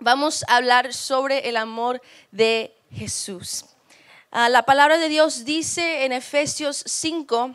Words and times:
vamos 0.00 0.44
a 0.48 0.56
hablar 0.56 0.94
sobre 0.94 1.48
el 1.48 1.56
amor 1.56 2.00
de 2.30 2.74
Jesús. 2.92 3.64
Ah, 4.30 4.48
la 4.48 4.64
palabra 4.64 4.98
de 4.98 5.08
Dios 5.08 5.44
dice 5.44 6.04
en 6.04 6.12
Efesios 6.12 6.82
5, 6.86 7.54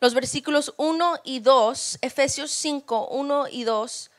los 0.00 0.14
versículos 0.14 0.74
1 0.78 1.20
y 1.24 1.40
2, 1.40 1.98
Efesios 2.00 2.50
5, 2.50 3.08
1 3.08 3.48
y 3.48 3.64
2. 3.64 4.10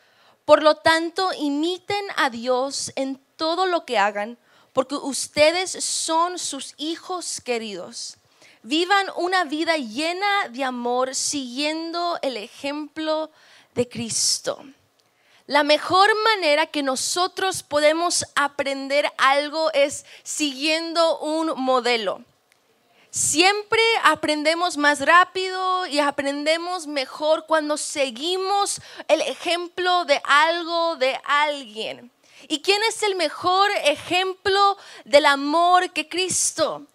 Por 0.46 0.64
lo 0.64 0.76
tanto, 0.76 1.32
imiten 1.34 2.06
a 2.18 2.30
Dios 2.30 2.92
en 2.96 3.20
todo 3.36 3.66
lo 3.66 3.86
que 3.86 3.98
hagan, 3.98 4.38
porque 4.74 4.96
ustedes 4.96 5.72
son 5.84 6.38
sus 6.40 6.76
hijos 6.78 7.42
queridos. 7.42 8.18
Vivan 8.64 9.08
una 9.18 9.44
vida 9.44 9.76
llena 9.78 10.48
de 10.50 10.64
amor 10.64 11.16
siguiendo 11.16 12.20
el 12.22 12.38
ejemplo 12.38 13.32
de 13.74 13.90
Cristo. 13.90 14.64
La 15.48 15.64
mejor 15.64 16.10
manera 16.24 16.68
que 16.68 16.84
nosotros 16.84 17.64
podemos 17.64 18.26
aprender 18.36 19.12
algo 19.18 19.72
es 19.74 20.06
siguiendo 20.24 21.20
un 21.20 21.54
modelo. 21.62 22.24
Siempre 23.10 23.82
aprendemos 24.04 24.78
más 24.78 25.02
rápido 25.02 25.86
y 25.88 26.00
aprendemos 26.00 26.88
mejor 26.88 27.46
cuando 27.46 27.76
seguimos 27.76 28.80
el 29.10 29.20
ejemplo 29.22 30.06
de 30.06 30.22
algo, 30.24 30.96
de 30.96 31.20
alguien. 31.26 32.10
¿Y 32.48 32.62
quién 32.62 32.82
es 32.84 33.04
el 33.04 33.16
mejor 33.16 33.70
ejemplo 33.84 34.78
del 35.04 35.26
amor 35.26 35.92
que 35.92 36.08
Cristo? 36.08 36.86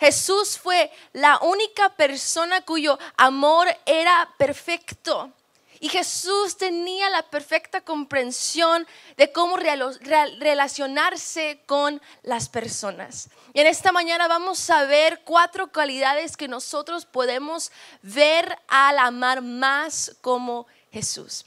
Jesús 0.00 0.58
fue 0.58 0.90
la 1.12 1.38
única 1.38 1.90
persona 1.90 2.60
cuyo 2.62 2.98
amor 3.16 3.68
era 3.86 4.28
perfecto. 4.36 5.30
Y 5.80 5.88
Jesús 5.88 6.56
tenía 6.56 7.10
la 7.10 7.28
perfecta 7.30 7.80
comprensión 7.80 8.86
de 9.16 9.32
cómo 9.32 9.56
relacionarse 9.56 11.62
con 11.66 12.00
las 12.22 12.48
personas. 12.48 13.28
Y 13.52 13.60
en 13.60 13.66
esta 13.66 13.92
mañana 13.92 14.28
vamos 14.28 14.68
a 14.70 14.84
ver 14.84 15.22
cuatro 15.24 15.72
cualidades 15.72 16.36
que 16.36 16.48
nosotros 16.48 17.06
podemos 17.06 17.70
ver 18.02 18.58
al 18.68 18.98
amar 18.98 19.42
más 19.42 20.16
como 20.20 20.66
Jesús. 20.90 21.44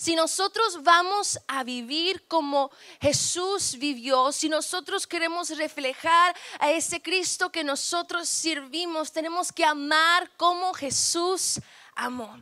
Si 0.00 0.14
nosotros 0.14 0.82
vamos 0.82 1.38
a 1.46 1.62
vivir 1.62 2.26
como 2.26 2.70
Jesús 3.02 3.76
vivió, 3.78 4.32
si 4.32 4.48
nosotros 4.48 5.06
queremos 5.06 5.50
reflejar 5.50 6.34
a 6.58 6.70
ese 6.70 7.02
Cristo 7.02 7.52
que 7.52 7.62
nosotros 7.62 8.26
servimos, 8.26 9.12
tenemos 9.12 9.52
que 9.52 9.62
amar 9.62 10.30
como 10.38 10.72
Jesús 10.72 11.60
amó. 11.94 12.34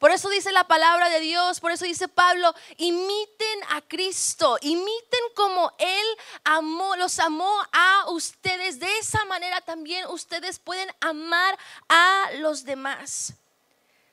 Por 0.00 0.10
eso 0.10 0.30
dice 0.30 0.50
la 0.50 0.64
palabra 0.64 1.10
de 1.10 1.20
Dios, 1.20 1.60
por 1.60 1.72
eso 1.72 1.84
dice 1.84 2.08
Pablo, 2.08 2.54
imiten 2.78 3.60
a 3.68 3.82
Cristo, 3.82 4.56
imiten 4.62 5.20
como 5.36 5.70
Él 5.76 6.06
amó, 6.42 6.96
los 6.96 7.18
amó 7.18 7.52
a 7.70 8.08
ustedes. 8.08 8.80
De 8.80 8.88
esa 8.96 9.26
manera 9.26 9.60
también 9.60 10.06
ustedes 10.06 10.58
pueden 10.58 10.90
amar 11.00 11.58
a 11.90 12.30
los 12.38 12.64
demás. 12.64 13.34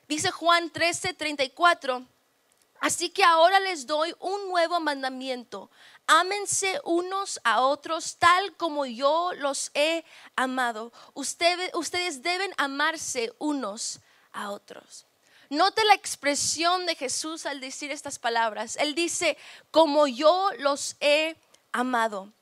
Dice 0.06 0.30
Juan 0.30 0.68
13, 0.68 1.14
34. 1.14 2.04
Así 2.80 3.08
que 3.08 3.24
ahora 3.24 3.58
les 3.58 3.86
doy 3.86 4.14
un 4.20 4.46
nuevo 4.50 4.80
mandamiento. 4.80 5.70
Ámense 6.06 6.82
unos 6.84 7.40
a 7.44 7.62
otros 7.62 8.16
tal 8.18 8.54
como 8.58 8.84
yo 8.84 9.32
los 9.38 9.70
he 9.72 10.04
amado. 10.36 10.92
Ustedes, 11.14 11.70
ustedes 11.72 12.22
deben 12.22 12.52
amarse 12.58 13.32
unos 13.38 14.00
a 14.34 14.50
otros. 14.50 15.07
Note 15.50 15.84
la 15.84 15.94
expresión 15.94 16.84
de 16.86 16.94
Jesús 16.94 17.46
al 17.46 17.60
decir 17.60 17.90
estas 17.90 18.18
palabras. 18.18 18.76
Él 18.76 18.94
dice, 18.94 19.38
como 19.70 20.06
yo 20.06 20.50
los 20.58 20.96
he 21.00 21.36
amado. 21.72 22.32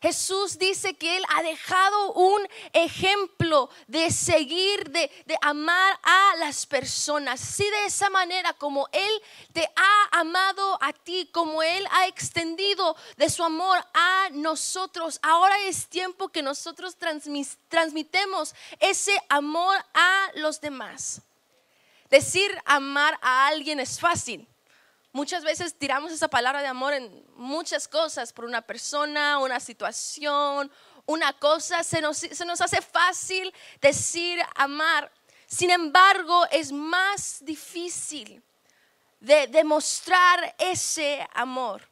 Jesús 0.00 0.58
dice 0.58 0.94
que 0.94 1.16
Él 1.16 1.24
ha 1.34 1.42
dejado 1.42 2.12
un 2.12 2.46
ejemplo 2.72 3.68
de 3.86 4.10
seguir, 4.10 4.90
de, 4.90 5.10
amar 5.40 5.98
a 6.02 6.36
las 6.38 6.66
personas. 6.66 7.40
Si 7.40 7.68
de 7.68 7.86
esa 7.86 8.08
manera 8.10 8.52
como 8.54 8.88
Él 8.92 9.22
te 9.52 9.68
ha 9.74 10.20
amado 10.20 10.78
a 10.80 10.92
ti, 10.92 11.28
como 11.32 11.62
Él 11.62 11.86
ha 11.90 12.06
extendido 12.06 12.96
de 13.16 13.28
su 13.30 13.42
amor 13.42 13.78
a 13.94 14.28
nosotros, 14.32 15.18
ahora 15.22 15.58
es 15.60 15.88
tiempo 15.88 16.28
que 16.28 16.42
nosotros 16.42 16.96
transmitemos 17.68 18.54
ese 18.80 19.18
amor 19.28 19.76
a 19.94 20.30
los 20.34 20.60
demás. 20.60 21.22
Decir 22.10 22.56
amar 22.64 23.18
a 23.20 23.48
alguien 23.48 23.80
es 23.80 23.98
fácil. 23.98 24.48
Muchas 25.12 25.44
veces 25.44 25.76
tiramos 25.78 26.12
esa 26.12 26.28
palabra 26.28 26.60
de 26.60 26.68
amor 26.68 26.92
en 26.92 27.24
muchas 27.34 27.88
cosas, 27.88 28.32
por 28.32 28.44
una 28.44 28.62
persona, 28.62 29.38
una 29.38 29.60
situación, 29.60 30.70
una 31.06 31.32
cosa. 31.38 31.82
Se 31.82 32.00
nos, 32.00 32.22
hace 32.60 32.82
fácil 32.82 33.52
decir 33.80 34.38
amar. 34.54 35.10
Sin 35.46 35.70
embargo, 35.70 36.44
es 36.50 36.70
más 36.70 37.38
difícil 37.40 38.42
de 39.18 39.46
demostrar 39.46 40.54
ese 40.58 41.26
amor. 41.32 41.88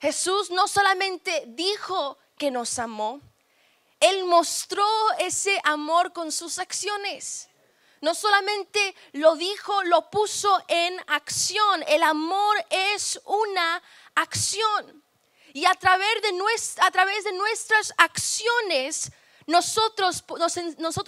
Jesús 0.00 0.50
no 0.50 0.68
solamente 0.68 1.44
dijo 1.46 2.18
que 2.36 2.50
nos 2.50 2.78
amó, 2.78 3.20
Él 3.98 4.24
mostró 4.24 4.84
ese 5.18 5.60
amor 5.64 6.12
con 6.12 6.30
sus 6.30 6.58
acciones 6.58 7.48
no 8.02 8.14
solamente 8.14 8.94
lo 9.12 9.36
dijo, 9.36 9.82
lo 9.84 10.10
puso 10.10 10.62
en 10.68 11.00
acción. 11.06 11.84
El 11.86 12.02
amor 12.02 12.56
es 12.68 13.18
una 13.24 13.82
acción. 14.14 15.02
Y 15.54 15.64
a 15.64 15.74
través 15.74 16.22
de, 16.22 17.32
nuestras 17.32 17.94
acciones, 17.96 19.12
nosotros 19.46 20.22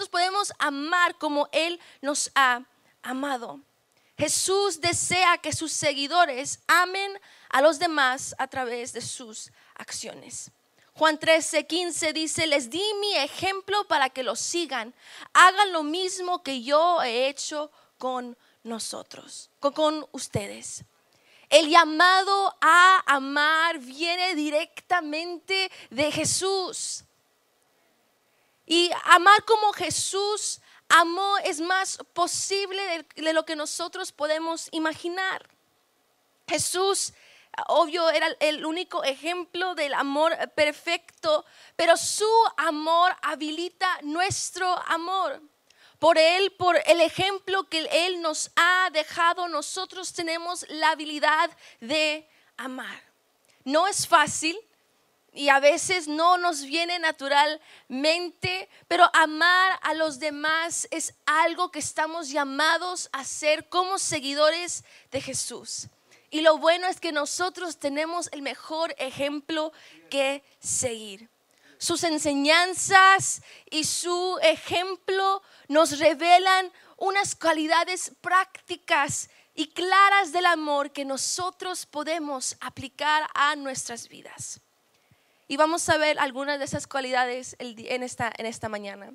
podemos 0.08 0.52
amar 0.58 1.18
como 1.18 1.48
Él 1.52 1.80
nos 2.00 2.30
ha 2.34 2.62
amado. 3.02 3.60
Jesús 4.16 4.80
desea 4.80 5.38
que 5.38 5.52
sus 5.52 5.72
seguidores 5.72 6.60
amen 6.68 7.20
a 7.48 7.60
los 7.60 7.80
demás 7.80 8.36
a 8.38 8.46
través 8.46 8.92
de 8.92 9.00
sus 9.00 9.50
acciones. 9.74 10.52
Juan 10.96 11.18
13, 11.18 11.66
15 11.66 12.12
dice, 12.12 12.46
les 12.46 12.70
di 12.70 12.82
mi 13.00 13.16
ejemplo 13.16 13.84
para 13.88 14.10
que 14.10 14.22
lo 14.22 14.36
sigan. 14.36 14.94
Hagan 15.32 15.72
lo 15.72 15.82
mismo 15.82 16.44
que 16.44 16.62
yo 16.62 17.02
he 17.02 17.28
hecho 17.28 17.72
con 17.98 18.36
nosotros, 18.62 19.50
con, 19.58 20.06
ustedes. 20.12 20.84
El 21.50 21.68
llamado 21.68 22.56
a 22.60 23.02
amar 23.06 23.78
viene 23.80 24.36
directamente 24.36 25.70
de 25.90 26.12
Jesús. 26.12 27.02
Y 28.64 28.90
amar 29.04 29.44
como 29.44 29.72
Jesús 29.72 30.60
amó 30.88 31.38
es 31.38 31.60
más 31.60 31.98
posible 32.12 32.80
de, 33.16 33.22
de 33.22 33.32
lo 33.32 33.44
que 33.44 33.56
nosotros 33.56 34.12
podemos 34.12 34.68
imaginar. 34.70 35.48
Jesús 36.46 37.12
obvio 37.68 38.10
era 38.10 38.28
el 38.40 38.64
único 38.64 39.04
ejemplo 39.04 39.74
del 39.74 39.94
amor 39.94 40.36
perfecto, 40.54 41.44
pero 41.76 41.96
su 41.96 42.28
amor 42.56 43.14
habilita 43.22 43.98
nuestro 44.02 44.68
amor. 44.86 45.40
Por 45.98 46.18
Él, 46.18 46.52
por 46.52 46.76
el 46.86 47.00
ejemplo 47.00 47.64
que 47.68 47.88
Él 48.06 48.20
nos 48.20 48.50
ha 48.56 48.90
dejado, 48.92 49.48
nosotros 49.48 50.12
tenemos 50.12 50.66
la 50.68 50.90
habilidad 50.90 51.50
de 51.80 52.28
amar. 52.56 53.02
No 53.64 53.86
es 53.86 54.06
fácil 54.06 54.58
y 55.32 55.48
a 55.48 55.58
veces 55.60 56.06
no 56.06 56.38
nos 56.38 56.62
viene 56.62 56.98
naturalmente, 56.98 58.68
pero 58.86 59.08
amar 59.14 59.78
a 59.82 59.94
los 59.94 60.18
demás 60.18 60.86
es 60.90 61.14
algo 61.26 61.70
que 61.70 61.80
estamos 61.80 62.28
llamados 62.28 63.08
a 63.12 63.20
hacer 63.20 63.68
como 63.68 63.98
seguidores 63.98 64.84
de 65.10 65.20
Jesús. 65.20 65.88
Y 66.34 66.40
lo 66.40 66.58
bueno 66.58 66.88
es 66.88 66.98
que 66.98 67.12
nosotros 67.12 67.78
tenemos 67.78 68.28
el 68.32 68.42
mejor 68.42 68.92
ejemplo 68.98 69.72
que 70.10 70.42
seguir. 70.58 71.28
Sus 71.78 72.02
enseñanzas 72.02 73.40
y 73.70 73.84
su 73.84 74.40
ejemplo 74.42 75.42
nos 75.68 76.00
revelan 76.00 76.72
unas 76.96 77.36
cualidades 77.36 78.10
prácticas 78.20 79.30
y 79.54 79.68
claras 79.68 80.32
del 80.32 80.46
amor 80.46 80.90
que 80.90 81.04
nosotros 81.04 81.86
podemos 81.86 82.56
aplicar 82.58 83.28
a 83.32 83.54
nuestras 83.54 84.08
vidas. 84.08 84.60
Y 85.46 85.56
vamos 85.56 85.88
a 85.88 85.98
ver 85.98 86.18
algunas 86.18 86.58
de 86.58 86.64
esas 86.64 86.88
cualidades 86.88 87.54
en 87.60 88.02
esta, 88.02 88.68
mañana. 88.68 89.12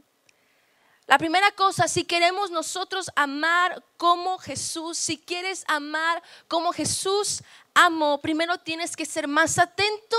La 1.09 1.17
primera 1.17 1.51
cosa, 1.53 1.87
si 1.87 2.03
queremos 2.03 2.51
nosotros 2.51 3.09
amar 3.15 3.83
como 3.97 4.37
Jesús, 4.37 4.95
si 4.95 5.17
quieres 5.17 5.65
amar 5.67 6.21
como 6.47 6.71
Jesús 6.71 7.41
amó, 7.73 8.21
primero 8.21 8.59
tienes 8.59 8.95
que 8.95 9.07
ser 9.07 9.27
más 9.27 9.57
atento 9.57 10.15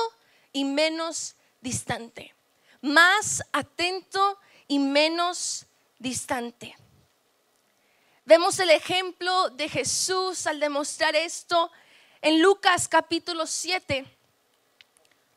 y 0.52 0.64
menos 0.64 1.36
distante. 1.60 2.34
Más 2.80 3.40
atento 3.52 4.36
y 4.66 4.80
menos 4.80 5.64
distante. 6.00 6.76
Vemos 8.24 8.58
el 8.58 8.70
ejemplo 8.70 9.48
de 9.50 9.68
Jesús 9.68 10.48
al 10.48 10.58
demostrar 10.58 11.14
esto 11.14 11.70
en 12.20 12.42
Lucas 12.42 12.88
capítulo 12.88 13.46
7, 13.46 14.04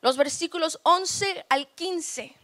los 0.00 0.16
versículos 0.16 0.80
11 0.82 1.46
al 1.48 1.68
15. 1.76 2.43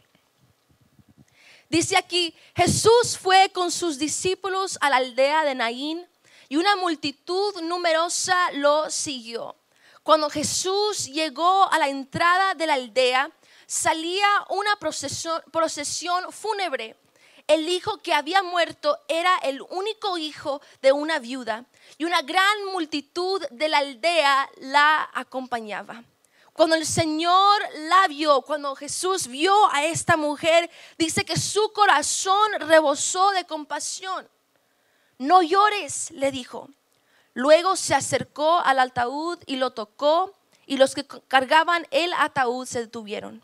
Dice 1.71 1.95
aquí, 1.95 2.35
Jesús 2.53 3.17
fue 3.17 3.49
con 3.53 3.71
sus 3.71 3.97
discípulos 3.97 4.77
a 4.81 4.89
la 4.89 4.97
aldea 4.97 5.45
de 5.45 5.55
Naín 5.55 6.05
y 6.49 6.57
una 6.57 6.75
multitud 6.75 7.61
numerosa 7.61 8.51
lo 8.51 8.89
siguió. 8.89 9.55
Cuando 10.03 10.29
Jesús 10.29 11.05
llegó 11.05 11.71
a 11.71 11.79
la 11.79 11.87
entrada 11.87 12.55
de 12.55 12.67
la 12.67 12.73
aldea, 12.73 13.31
salía 13.67 14.27
una 14.49 14.75
procesión, 14.81 15.41
procesión 15.49 16.33
fúnebre. 16.33 16.97
El 17.47 17.69
hijo 17.69 17.99
que 17.99 18.13
había 18.13 18.43
muerto 18.43 18.99
era 19.07 19.37
el 19.37 19.61
único 19.61 20.17
hijo 20.17 20.61
de 20.81 20.91
una 20.91 21.19
viuda 21.19 21.63
y 21.97 22.03
una 22.03 22.21
gran 22.21 22.65
multitud 22.73 23.41
de 23.49 23.69
la 23.69 23.77
aldea 23.77 24.49
la 24.57 25.09
acompañaba. 25.13 26.03
Cuando 26.53 26.75
el 26.75 26.85
Señor 26.85 27.61
la 27.89 28.07
vio, 28.07 28.41
cuando 28.41 28.75
Jesús 28.75 29.27
vio 29.27 29.53
a 29.71 29.85
esta 29.85 30.17
mujer, 30.17 30.69
dice 30.97 31.23
que 31.23 31.37
su 31.37 31.71
corazón 31.71 32.51
rebosó 32.59 33.31
de 33.31 33.45
compasión. 33.45 34.29
No 35.17 35.41
llores, 35.41 36.11
le 36.11 36.31
dijo. 36.31 36.69
Luego 37.33 37.75
se 37.75 37.95
acercó 37.95 38.59
al 38.59 38.79
ataúd 38.79 39.39
y 39.45 39.55
lo 39.55 39.71
tocó 39.71 40.33
y 40.65 40.77
los 40.77 40.93
que 40.93 41.05
cargaban 41.27 41.87
el 41.91 42.11
ataúd 42.17 42.65
se 42.65 42.81
detuvieron. 42.81 43.41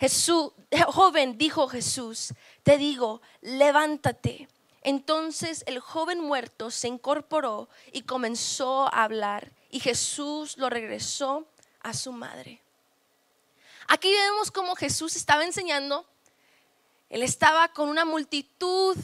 Jesús, 0.00 0.52
joven, 0.88 1.38
dijo 1.38 1.68
Jesús, 1.68 2.34
te 2.64 2.78
digo, 2.78 3.20
levántate. 3.42 4.48
Entonces 4.82 5.62
el 5.66 5.78
joven 5.78 6.20
muerto 6.20 6.70
se 6.70 6.88
incorporó 6.88 7.68
y 7.92 8.02
comenzó 8.02 8.86
a 8.86 9.04
hablar 9.04 9.52
y 9.70 9.80
Jesús 9.80 10.56
lo 10.56 10.70
regresó 10.70 11.46
a 11.82 11.94
su 11.94 12.12
madre. 12.12 12.60
Aquí 13.86 14.12
vemos 14.12 14.50
cómo 14.50 14.76
Jesús 14.76 15.16
estaba 15.16 15.44
enseñando. 15.44 16.06
Él 17.08 17.22
estaba 17.22 17.72
con 17.72 17.88
una 17.88 18.04
multitud 18.04 18.96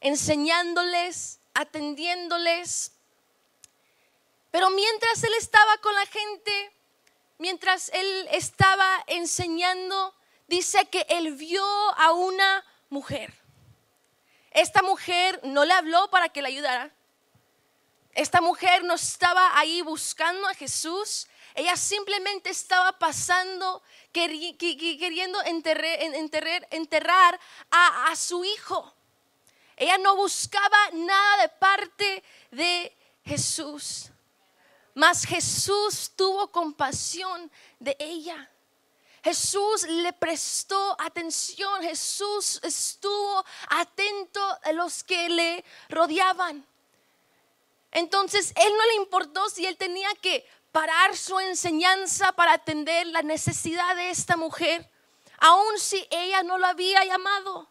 enseñándoles, 0.00 1.38
atendiéndoles. 1.54 2.92
Pero 4.50 4.70
mientras 4.70 5.22
él 5.22 5.34
estaba 5.34 5.78
con 5.78 5.94
la 5.94 6.06
gente, 6.06 6.72
mientras 7.38 7.90
él 7.90 8.28
estaba 8.32 9.04
enseñando, 9.06 10.14
dice 10.48 10.86
que 10.86 11.06
él 11.08 11.34
vio 11.34 11.64
a 11.96 12.12
una 12.12 12.64
mujer. 12.90 13.32
Esta 14.50 14.82
mujer 14.82 15.40
no 15.44 15.64
le 15.64 15.74
habló 15.74 16.10
para 16.10 16.28
que 16.28 16.42
le 16.42 16.48
ayudara. 16.48 16.90
Esta 18.14 18.40
mujer 18.40 18.82
no 18.82 18.94
estaba 18.94 19.56
ahí 19.56 19.82
buscando 19.82 20.48
a 20.48 20.54
Jesús. 20.54 21.28
Ella 21.58 21.76
simplemente 21.76 22.50
estaba 22.50 22.96
pasando, 23.00 23.82
queriendo 24.12 25.42
enterrar, 26.70 27.40
a, 27.68 28.12
a 28.12 28.16
su 28.16 28.44
hijo. 28.44 28.94
Ella 29.76 29.98
no 29.98 30.14
buscaba 30.14 30.90
nada 30.92 31.42
de 31.42 31.48
parte 31.48 32.22
de 32.52 32.96
Jesús. 33.24 34.04
Mas 34.94 35.24
Jesús 35.24 36.12
tuvo 36.14 36.46
compasión 36.52 37.50
de 37.80 37.96
ella. 37.98 38.48
Jesús 39.24 39.82
le 39.82 40.12
prestó 40.12 40.96
atención. 41.00 41.82
Jesús 41.82 42.60
estuvo 42.62 43.44
atento 43.68 44.40
a 44.62 44.70
los 44.70 45.02
que 45.02 45.28
le 45.28 45.64
rodeaban. 45.88 46.64
Entonces, 47.90 48.52
él 48.54 48.72
no 48.76 48.86
le 48.86 48.94
importó 48.94 49.50
si 49.50 49.66
él 49.66 49.76
tenía 49.76 50.08
que 50.22 50.48
parar 50.72 51.16
su 51.16 51.38
enseñanza 51.40 52.32
para 52.32 52.52
atender 52.52 53.06
la 53.08 53.22
necesidad 53.22 53.96
de 53.96 54.10
esta 54.10 54.36
mujer, 54.36 54.88
aun 55.38 55.78
si 55.78 56.06
ella 56.10 56.42
no 56.42 56.58
lo 56.58 56.66
había 56.66 57.04
llamado. 57.04 57.68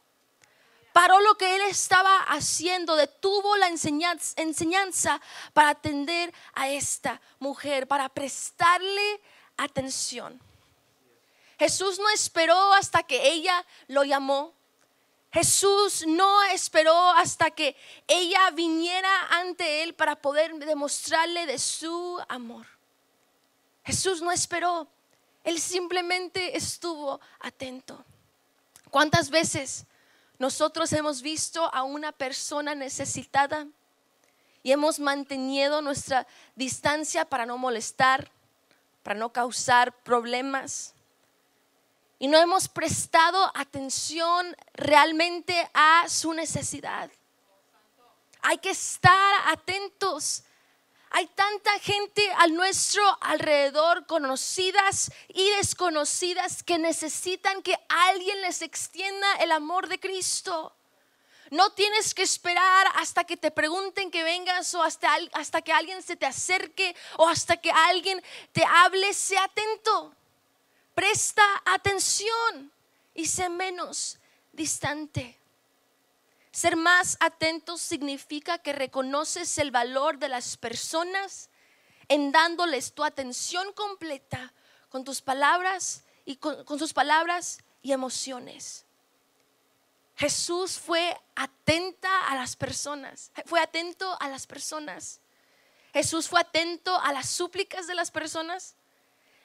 Paró 0.94 1.20
lo 1.20 1.36
que 1.36 1.56
él 1.56 1.62
estaba 1.64 2.24
haciendo, 2.24 2.96
detuvo 2.96 3.56
la 3.58 3.68
enseñanza, 3.68 5.22
para 5.54 5.70
atender 5.70 6.34
a 6.54 6.70
esta 6.70 7.22
mujer, 7.38 7.88
para 7.88 8.10
prestarle 8.10 9.22
atención. 9.58 10.42
Jesús 11.60 12.00
no 12.00 12.10
esperó 12.10 12.74
hasta 12.74 13.04
que 13.04 13.32
ella 13.32 13.64
lo 13.88 14.04
llamó. 14.04 14.54
Jesús 15.32 16.04
no 16.08 16.44
esperó 16.46 17.12
hasta 17.12 17.52
que 17.52 17.76
ella 18.08 18.50
viniera 18.52 19.28
ante 19.30 19.84
él 19.84 19.94
para 19.94 20.16
poder 20.16 20.56
demostrarle 20.56 21.46
de 21.46 21.60
su 21.60 22.20
amor. 22.28 22.77
Jesús 23.88 24.22
no 24.22 24.34
esperó, 24.34 24.86
Él 25.46 25.62
simplemente 25.62 26.58
estuvo 26.58 27.22
atento. 27.40 28.04
¿Cuántas 28.92 29.30
veces 29.30 29.86
nosotros 30.38 30.92
hemos 30.92 31.22
visto 31.22 31.74
a 31.74 31.84
una 31.84 32.12
persona 32.12 32.76
necesitada 32.76 33.66
y 34.62 34.74
hemos 34.74 35.00
mantenido 35.00 35.82
nuestra 35.82 36.28
distancia 36.54 37.24
para 37.24 37.46
no 37.46 37.58
molestar, 37.58 38.30
para 39.04 39.18
no 39.18 39.32
causar 39.32 39.94
problemas? 40.04 40.94
Y 42.20 42.28
no 42.28 42.40
hemos 42.40 42.68
prestado 42.68 43.54
atención 43.56 44.54
realmente 44.74 45.56
a 45.74 46.10
su 46.10 46.34
necesidad. 46.34 47.10
Hay 48.42 48.58
que 48.58 48.72
estar 48.72 49.34
atentos 49.46 50.44
hay 51.18 51.26
tanta 51.26 51.80
gente 51.80 52.32
a 52.38 52.46
nuestro 52.46 53.02
alrededor, 53.22 54.06
conocidas 54.06 55.12
y 55.30 55.50
desconocidas, 55.50 56.62
que 56.62 56.78
necesitan 56.78 57.64
que 57.64 57.76
alguien 57.90 58.40
les 58.42 58.62
extienda 58.62 59.28
el 59.38 59.52
amor 59.52 59.88
de 59.88 60.00
Cristo. 60.00 60.76
No 61.50 61.72
tienes 61.72 62.14
que 62.14 62.22
esperar 62.22 62.86
hasta 62.98 63.24
que 63.24 63.36
te 63.36 63.50
pregunten 63.50 64.12
que 64.12 64.24
vengas 64.24 64.76
o 64.76 64.84
hasta, 64.84 65.10
hasta 65.34 65.64
que 65.64 65.74
alguien 65.74 66.04
se 66.04 66.18
te 66.18 66.28
acerque 66.28 66.96
o 67.18 67.28
hasta 67.28 67.58
que 67.58 67.72
alguien 67.72 68.24
te 68.52 68.64
hable. 68.64 69.12
Sé 69.12 69.40
atento, 69.40 70.14
presta 70.94 71.44
atención 71.66 72.72
y 73.16 73.26
sé 73.26 73.50
menos 73.50 74.20
distante. 74.52 75.36
Ser 76.58 76.76
más 76.76 77.18
atento 77.20 77.78
significa 77.78 78.58
que 78.58 78.74
reconoces 78.74 79.60
el 79.60 79.70
valor 79.70 80.18
de 80.18 80.28
las 80.28 80.58
personas 80.58 81.52
en 82.08 82.32
dándoles 82.32 82.96
tu 82.96 83.04
atención 83.04 83.72
completa 83.74 84.56
con 84.90 85.04
tus 85.04 85.22
palabras 85.22 86.04
y 86.26 86.38
con, 86.38 86.80
sus 86.80 86.94
palabras 86.94 87.60
y 87.84 87.92
emociones. 87.92 88.88
Jesús 90.16 90.80
fue 90.80 91.16
atenta 91.36 92.26
a 92.26 92.34
las 92.34 92.56
personas, 92.56 93.32
fue 93.46 93.60
atento 93.60 94.18
a 94.20 94.28
las 94.28 94.48
personas. 94.48 95.22
Jesús 95.94 96.28
fue 96.28 96.42
atento 96.42 97.00
a 97.02 97.14
las 97.14 97.30
súplicas 97.30 97.86
de 97.86 97.94
las 97.94 98.10
personas. 98.10 98.76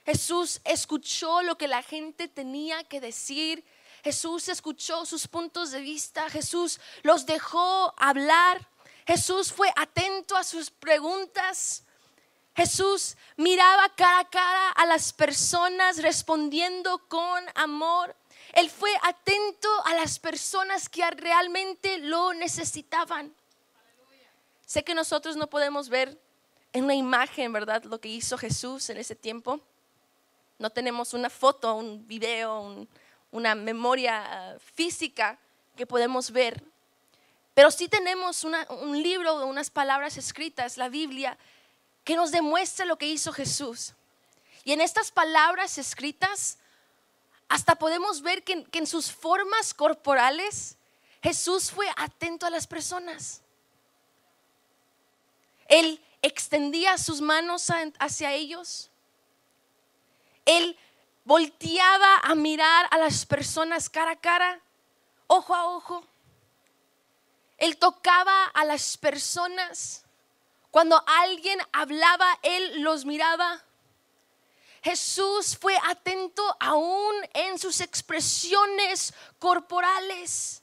Jesús 0.07 0.63
escuchó 0.65 1.43
lo 1.43 1.59
que 1.59 1.69
la 1.69 1.83
gente 1.83 2.27
tenía 2.27 2.83
que 2.85 3.03
decir 3.03 3.67
Jesús 4.03 4.49
escuchó 4.49 5.07
sus 5.07 5.29
puntos 5.29 5.71
de 5.71 5.81
vista, 5.81 6.29
Jesús 6.29 6.81
los 7.03 7.25
dejó 7.25 7.95
hablar, 7.97 8.69
Jesús 9.07 9.53
fue 9.53 9.73
atento 9.77 10.37
a 10.37 10.45
sus 10.45 10.71
preguntas. 10.71 11.85
Jesús 12.55 13.17
miraba 13.37 13.89
cara 13.95 14.21
a 14.21 14.29
cara 14.29 14.71
a 14.71 14.87
las 14.87 15.13
personas 15.13 16.03
respondiendo 16.03 16.99
con 17.09 17.45
amor. 17.55 18.15
Él 18.53 18.69
fue 18.69 18.91
atento 19.03 19.69
a 19.87 19.95
las 19.95 20.19
personas 20.19 20.89
que 20.89 21.09
realmente 21.11 21.99
lo 21.99 22.35
necesitaban. 22.35 23.35
Sé 24.67 24.85
que 24.85 24.95
nosotros 24.95 25.37
no 25.37 25.49
podemos 25.49 25.89
ver 25.89 26.21
en 26.73 26.85
una 26.85 26.95
imagen, 26.95 27.53
¿verdad? 27.53 27.85
Lo 27.85 28.01
que 28.01 28.09
hizo 28.09 28.37
Jesús 28.37 28.89
en 28.91 28.99
ese 28.99 29.15
tiempo. 29.15 29.61
No 30.59 30.71
tenemos 30.71 31.15
una 31.15 31.31
foto, 31.31 31.75
un 31.75 32.07
video, 32.07 32.61
un, 32.61 32.89
una 33.33 33.57
memoria 33.57 34.23
ah, 34.25 34.59
física 34.75 35.39
que 35.77 35.87
podemos 35.87 36.31
ver, 36.31 36.63
pero 37.55 37.71
sí 37.71 37.89
tenemos 37.89 38.45
un 38.45 39.03
libro, 39.03 39.47
unas 39.47 39.69
palabras 39.69 40.17
escritas, 40.17 40.77
la 40.77 40.89
Biblia, 40.89 41.37
que 42.05 42.17
nos 42.17 42.31
demuestra 42.31 42.87
lo 42.87 42.97
que 42.97 43.07
hizo 43.07 43.33
Jesús. 43.33 43.95
Y 44.65 44.73
en 44.73 44.81
estas 44.81 45.11
palabras 45.11 45.77
escritas, 45.77 46.59
hasta 47.49 47.75
podemos 47.75 48.23
ver 48.23 48.43
que, 48.43 48.65
que 48.65 48.79
en 48.79 48.87
sus 48.87 49.13
formas 49.13 49.75
corporales, 49.75 50.77
Jesús 51.23 51.71
fue 51.71 51.87
atento 51.97 52.47
a 52.47 52.51
las 52.51 52.67
personas. 52.67 53.43
Él 55.69 56.01
extendía 56.23 56.97
sus 56.97 57.21
manos 57.21 57.69
hacia 57.99 58.33
ellos. 58.33 58.91
Él 60.47 60.77
volteaba 61.25 62.19
a 62.19 62.35
mirar 62.35 62.89
a 62.91 62.99
las 62.99 63.25
personas 63.25 63.89
cara 63.89 64.13
a 64.13 64.17
cara, 64.17 64.61
ojo 65.27 65.55
a 65.55 65.67
ojo. 65.67 66.05
Él 67.59 67.77
tocaba 67.77 68.47
a 68.47 68.65
las 68.65 68.97
personas 68.97 70.05
Cuando 70.73 71.05
alguien 71.07 71.61
hablaba, 71.71 72.39
Él 72.43 72.81
los 72.81 73.05
miraba. 73.05 73.63
Jesús 74.83 75.57
fue 75.57 75.77
atento 75.87 76.43
aún 76.59 77.15
en 77.35 77.59
sus 77.59 77.83
expresiones 77.83 79.13
corporales. 79.39 80.63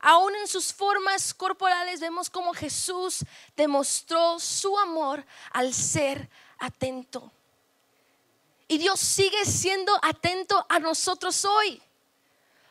Aún 0.00 0.34
en 0.34 0.48
sus 0.48 0.72
formas 0.72 1.32
corporales 1.32 2.00
vemos 2.00 2.28
como 2.28 2.52
Jesús 2.52 3.24
demostró 3.56 4.40
su 4.40 4.76
amor 4.76 5.24
al 5.52 5.72
ser 5.72 6.28
atento. 6.58 7.30
Y 8.68 8.78
Dios 8.78 9.00
sigue 9.00 9.44
siendo 9.44 9.92
atento 10.02 10.64
a 10.68 10.78
nosotros 10.78 11.44
hoy. 11.44 11.82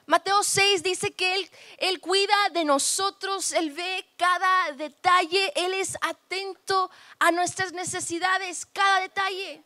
Mateo 0.05 0.43
6 0.43 0.83
dice 0.83 1.13
que 1.13 1.35
él, 1.35 1.51
él 1.77 2.01
cuida 2.01 2.35
de 2.51 2.65
nosotros, 2.65 3.53
Él 3.53 3.71
ve 3.71 4.05
cada 4.17 4.73
detalle, 4.73 5.53
Él 5.55 5.73
es 5.73 5.97
atento 6.01 6.91
a 7.19 7.31
nuestras 7.31 7.71
necesidades, 7.71 8.65
cada 8.65 9.01
detalle. 9.01 9.63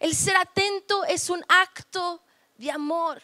El 0.00 0.14
ser 0.16 0.36
atento 0.36 1.04
es 1.04 1.28
un 1.30 1.44
acto 1.48 2.22
de 2.56 2.70
amor. 2.70 3.22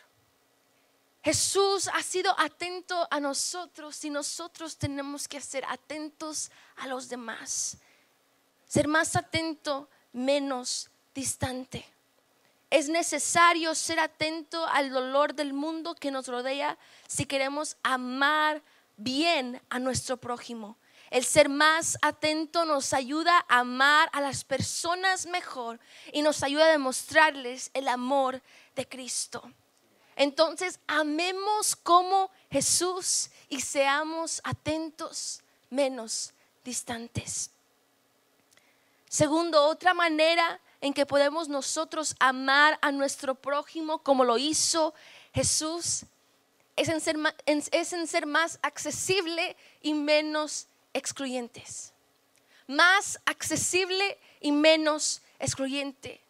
Jesús 1.22 1.88
ha 1.88 2.02
sido 2.02 2.38
atento 2.38 3.08
a 3.10 3.18
nosotros 3.18 4.04
y 4.04 4.10
nosotros 4.10 4.76
tenemos 4.76 5.26
que 5.26 5.40
ser 5.40 5.64
atentos 5.66 6.50
a 6.76 6.86
los 6.86 7.08
demás. 7.08 7.78
Ser 8.66 8.88
más 8.88 9.16
atento, 9.16 9.88
menos 10.14 10.90
distante. 11.14 11.84
Es 12.70 12.88
necesario 12.88 13.74
ser 13.74 14.00
atento 14.00 14.66
al 14.66 14.90
dolor 14.90 15.34
del 15.34 15.52
mundo 15.52 15.94
que 15.94 16.10
nos 16.10 16.26
rodea 16.28 16.78
si 17.06 17.26
queremos 17.26 17.76
amar 17.82 18.62
bien 18.96 19.60
a 19.68 19.78
nuestro 19.78 20.16
prójimo. 20.16 20.78
El 21.10 21.24
ser 21.24 21.48
más 21.48 21.98
atento 22.02 22.64
nos 22.64 22.92
ayuda 22.92 23.44
a 23.48 23.60
amar 23.60 24.08
a 24.12 24.20
las 24.20 24.42
personas 24.42 25.26
mejor 25.26 25.78
y 26.12 26.22
nos 26.22 26.42
ayuda 26.42 26.64
a 26.64 26.72
demostrarles 26.72 27.70
el 27.74 27.86
amor 27.86 28.42
de 28.74 28.88
Cristo. 28.88 29.52
Entonces, 30.16 30.80
amemos 30.86 31.76
como 31.76 32.30
Jesús 32.50 33.30
y 33.48 33.60
seamos 33.60 34.40
atentos, 34.44 35.42
menos 35.70 36.32
distantes. 36.64 37.53
Segundo, 39.14 39.66
otra 39.66 39.94
manera 39.94 40.60
en 40.80 40.92
que 40.92 41.06
podemos 41.06 41.48
nosotros 41.48 42.16
amar 42.18 42.76
a 42.82 42.90
nuestro 42.90 43.36
prójimo 43.36 44.02
como 44.02 44.24
lo 44.24 44.38
hizo 44.38 44.92
Jesús 45.32 46.04
es 46.74 46.88
en 46.88 48.08
ser, 48.08 48.26
más 48.26 48.58
accesible 48.60 49.56
y 49.82 49.94
menos 49.94 50.66
excluyentes. 50.92 51.92
Más 52.66 53.20
accesible 53.24 54.18
y 54.40 54.50
menos 54.50 55.22
excluyente 55.38 56.20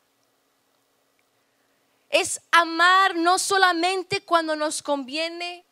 es 2.10 2.42
amar 2.50 3.16
no 3.16 3.38
solamente 3.38 4.26
cuando 4.26 4.56
nos 4.56 4.82
conviene, 4.82 5.64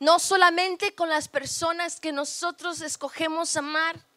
no 0.00 0.18
solamente 0.18 0.94
con 0.94 1.10
las 1.10 1.28
personas 1.28 2.00
que 2.00 2.10
nosotros 2.10 2.80
escogemos 2.80 3.54
amar. 3.54 4.07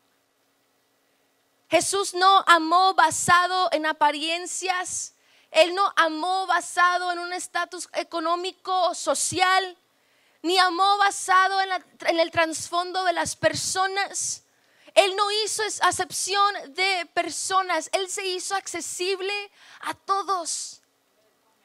Jesús 1.71 2.13
no 2.13 2.43
amó 2.47 2.93
basado 2.95 3.69
en 3.71 3.85
apariencias, 3.85 5.13
Él 5.51 5.73
no 5.73 5.93
amó 5.95 6.45
basado 6.45 7.13
en 7.13 7.19
un 7.19 7.31
estatus 7.31 7.87
económico, 7.93 8.93
social, 8.93 9.77
ni 10.41 10.57
amó 10.57 10.97
basado 10.97 11.61
en, 11.61 11.69
en 12.07 12.19
el 12.19 12.29
trasfondo 12.29 13.05
de 13.05 13.13
las 13.13 13.37
personas. 13.37 14.43
Él 14.95 15.15
no 15.15 15.31
hizo 15.31 15.63
acepción 15.83 16.73
de 16.73 17.05
personas, 17.13 17.89
Él 17.93 18.09
se 18.09 18.27
hizo 18.27 18.53
accesible 18.53 19.33
a 19.79 19.93
todos 19.93 20.80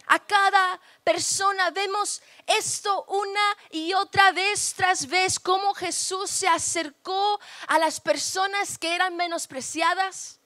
a 0.07 0.19
cada 0.19 0.81
persona. 1.05 1.71
Vemos 1.71 2.23
esto 2.47 3.05
una 3.09 3.57
y 3.71 3.93
otra 3.95 4.33
vez 4.33 4.75
tras 4.75 5.07
vez, 5.07 5.39
cómo 5.39 5.75
Jesús 5.75 6.31
se 6.31 6.49
acercó 6.49 7.41
a 7.69 7.79
las 7.79 8.01
personas 8.01 8.79
que 8.79 8.95
eran 8.95 9.17
menospreciadas. 9.17 10.41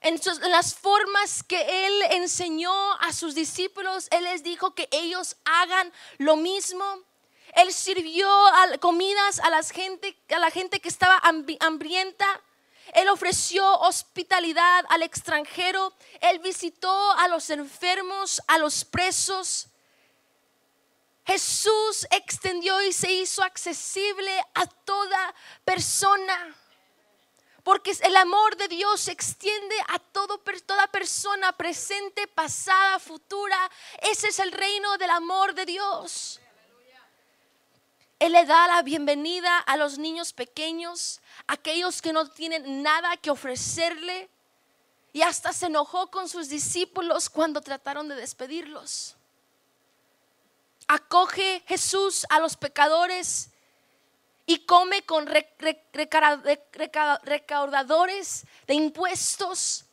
En, 0.00 0.20
las 0.50 0.74
formas 0.74 1.42
que 1.42 1.86
Él 1.86 2.02
enseñó 2.10 2.72
a 3.00 3.12
sus 3.12 3.34
discípulos, 3.34 4.06
Él 4.10 4.24
les 4.24 4.42
dijo 4.42 4.74
que 4.74 4.88
ellos 4.92 5.36
hagan 5.44 5.92
lo 6.18 6.36
mismo. 6.36 6.84
Él 7.54 7.72
sirvió 7.72 8.30
comidas 8.80 9.40
a, 9.40 9.62
gente, 9.62 10.16
a 10.30 10.38
la 10.38 10.50
gente 10.50 10.80
que 10.80 10.88
estaba 10.88 11.20
hambrienta. 11.60 12.40
Él 12.94 13.08
ofreció 13.08 13.64
hospitalidad 13.80 14.84
al 14.88 15.02
extranjero. 15.02 15.92
Él 16.20 16.38
visitó 16.38 17.12
a 17.12 17.28
los 17.28 17.50
enfermos, 17.50 18.42
a 18.46 18.58
los 18.58 18.84
presos. 18.84 19.68
Jesús 21.26 22.06
extendió 22.10 22.80
y 22.82 22.92
se 22.92 23.12
hizo 23.12 23.42
accesible 23.42 24.42
a 24.54 24.66
toda 24.66 25.34
persona. 25.64 26.56
Porque 27.62 27.92
el 28.00 28.16
amor 28.16 28.56
de 28.56 28.66
Dios 28.68 29.02
se 29.02 29.12
extiende 29.12 29.76
a 29.88 29.98
todo, 29.98 30.42
toda 30.64 30.86
persona, 30.86 31.52
presente, 31.52 32.26
pasada, 32.28 32.98
futura. 32.98 33.70
Ese 34.00 34.28
es 34.28 34.38
el 34.38 34.52
reino 34.52 34.96
del 34.96 35.10
amor 35.10 35.54
de 35.54 35.66
Dios. 35.66 36.40
Él 38.18 38.32
le 38.32 38.44
da 38.46 38.66
la 38.66 38.82
bienvenida 38.82 39.58
a 39.58 39.76
los 39.76 39.98
niños 39.98 40.32
pequeños, 40.32 41.20
aquellos 41.46 42.02
que 42.02 42.12
no 42.12 42.28
tienen 42.28 42.82
nada 42.82 43.16
que 43.16 43.30
ofrecerle. 43.30 44.28
Y 45.12 45.22
hasta 45.22 45.52
se 45.52 45.66
enojó 45.66 46.10
con 46.10 46.28
sus 46.28 46.48
discípulos 46.48 47.30
cuando 47.30 47.60
trataron 47.60 48.08
de 48.08 48.16
despedirlos. 48.16 49.16
Acoge 50.88 51.62
Jesús 51.66 52.26
a 52.28 52.40
los 52.40 52.56
pecadores 52.56 53.50
y 54.46 54.64
come 54.64 55.04
con 55.04 55.26
recaudadores 57.22 58.46
de 58.66 58.74
impuestos 58.74 59.87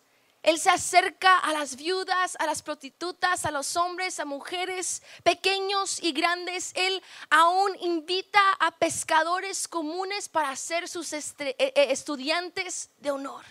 él 0.46 0.60
se 0.60 0.70
acerca 0.70 1.40
a 1.40 1.54
las 1.54 1.75
viudas, 1.75 2.38
a 2.40 2.46
las 2.46 2.62
prostitutas, 2.62 3.46
a 3.46 3.52
los 3.52 3.75
hombres, 3.75 4.20
a 4.20 4.25
mujeres, 4.25 5.02
pequeños 5.24 6.00
y 6.04 6.12
grandes. 6.12 6.72
Él 6.75 7.02
aún 7.32 7.75
invita 7.82 8.40
a 8.60 8.70
pescadores 8.70 9.68
comunes 9.68 10.30
para 10.30 10.56
ser 10.56 10.88
sus 10.88 11.12
eh, 11.14 11.25
eh, 11.40 11.74
estudiantes 11.90 12.92
de 13.00 13.10
honor. 13.10 13.44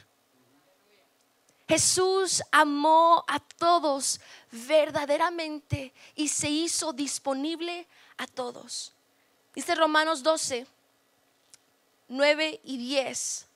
Jesús 1.67 2.45
amó 2.53 3.25
a 3.27 3.41
todos 3.41 4.21
verdaderamente 4.53 5.93
y 6.15 6.29
se 6.29 6.49
hizo 6.49 6.93
disponible 6.93 7.89
a 8.19 8.29
todos. 8.29 8.93
Dice 9.53 9.75
Romanos 9.75 10.23
12, 10.23 10.65
9 12.07 12.61
y 12.63 12.77
10. 12.77 13.49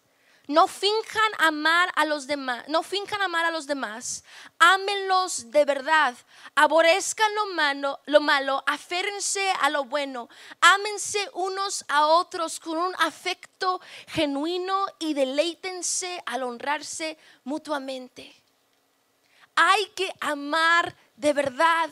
No 0.49 0.67
finjan 0.67 1.31
amar 1.40 1.93
a 1.95 2.07
los 2.07 2.26
demás, 2.26 2.64
no 2.69 2.83
finjan 2.83 3.21
amar 3.21 3.45
a 3.45 3.50
los 3.50 3.67
demás. 3.67 4.25
Ámenlos 4.59 5.50
de 5.50 5.67
verdad. 5.67 6.14
Aborrezcan 6.55 7.35
lo 7.35 7.47
malo, 7.52 8.00
lo 8.07 8.23
malo, 8.23 8.64
aférense 8.67 9.50
a 9.61 9.69
lo 9.69 9.85
bueno. 9.85 10.31
Ámense 10.62 11.28
unos 11.35 11.85
a 11.88 12.07
otros 12.07 12.59
con 12.61 12.78
un 12.78 12.95
afecto 12.99 13.78
genuino 14.07 14.87
y 14.99 15.12
deleítense 15.12 16.23
al 16.25 16.43
honrarse 16.45 17.19
mutuamente. 17.45 18.35
Hay 19.55 19.85
que 19.88 20.11
amar 20.19 20.97
de 21.14 21.35
verdad. 21.35 21.90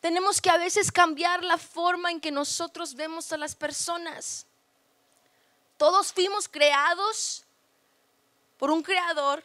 Tenemos 0.00 0.40
que 0.40 0.50
a 0.50 0.58
veces 0.58 0.90
cambiar 0.90 1.44
la 1.44 1.56
forma 1.56 2.10
en 2.10 2.20
que 2.20 2.32
nosotros 2.32 2.96
vemos 2.96 3.32
a 3.32 3.36
las 3.36 3.54
personas. 3.54 4.47
Todos 5.78 6.12
fuimos 6.12 6.48
creados 6.48 7.44
por 8.58 8.70
un 8.70 8.82
creador, 8.82 9.44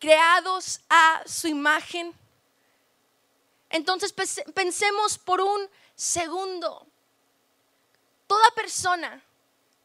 creados 0.00 0.80
a 0.88 1.22
su 1.26 1.46
imagen. 1.46 2.12
Entonces 3.68 4.12
pensemos 4.54 5.18
por 5.18 5.40
un 5.40 5.68
segundo, 5.94 6.86
toda 8.26 8.50
persona 8.52 9.22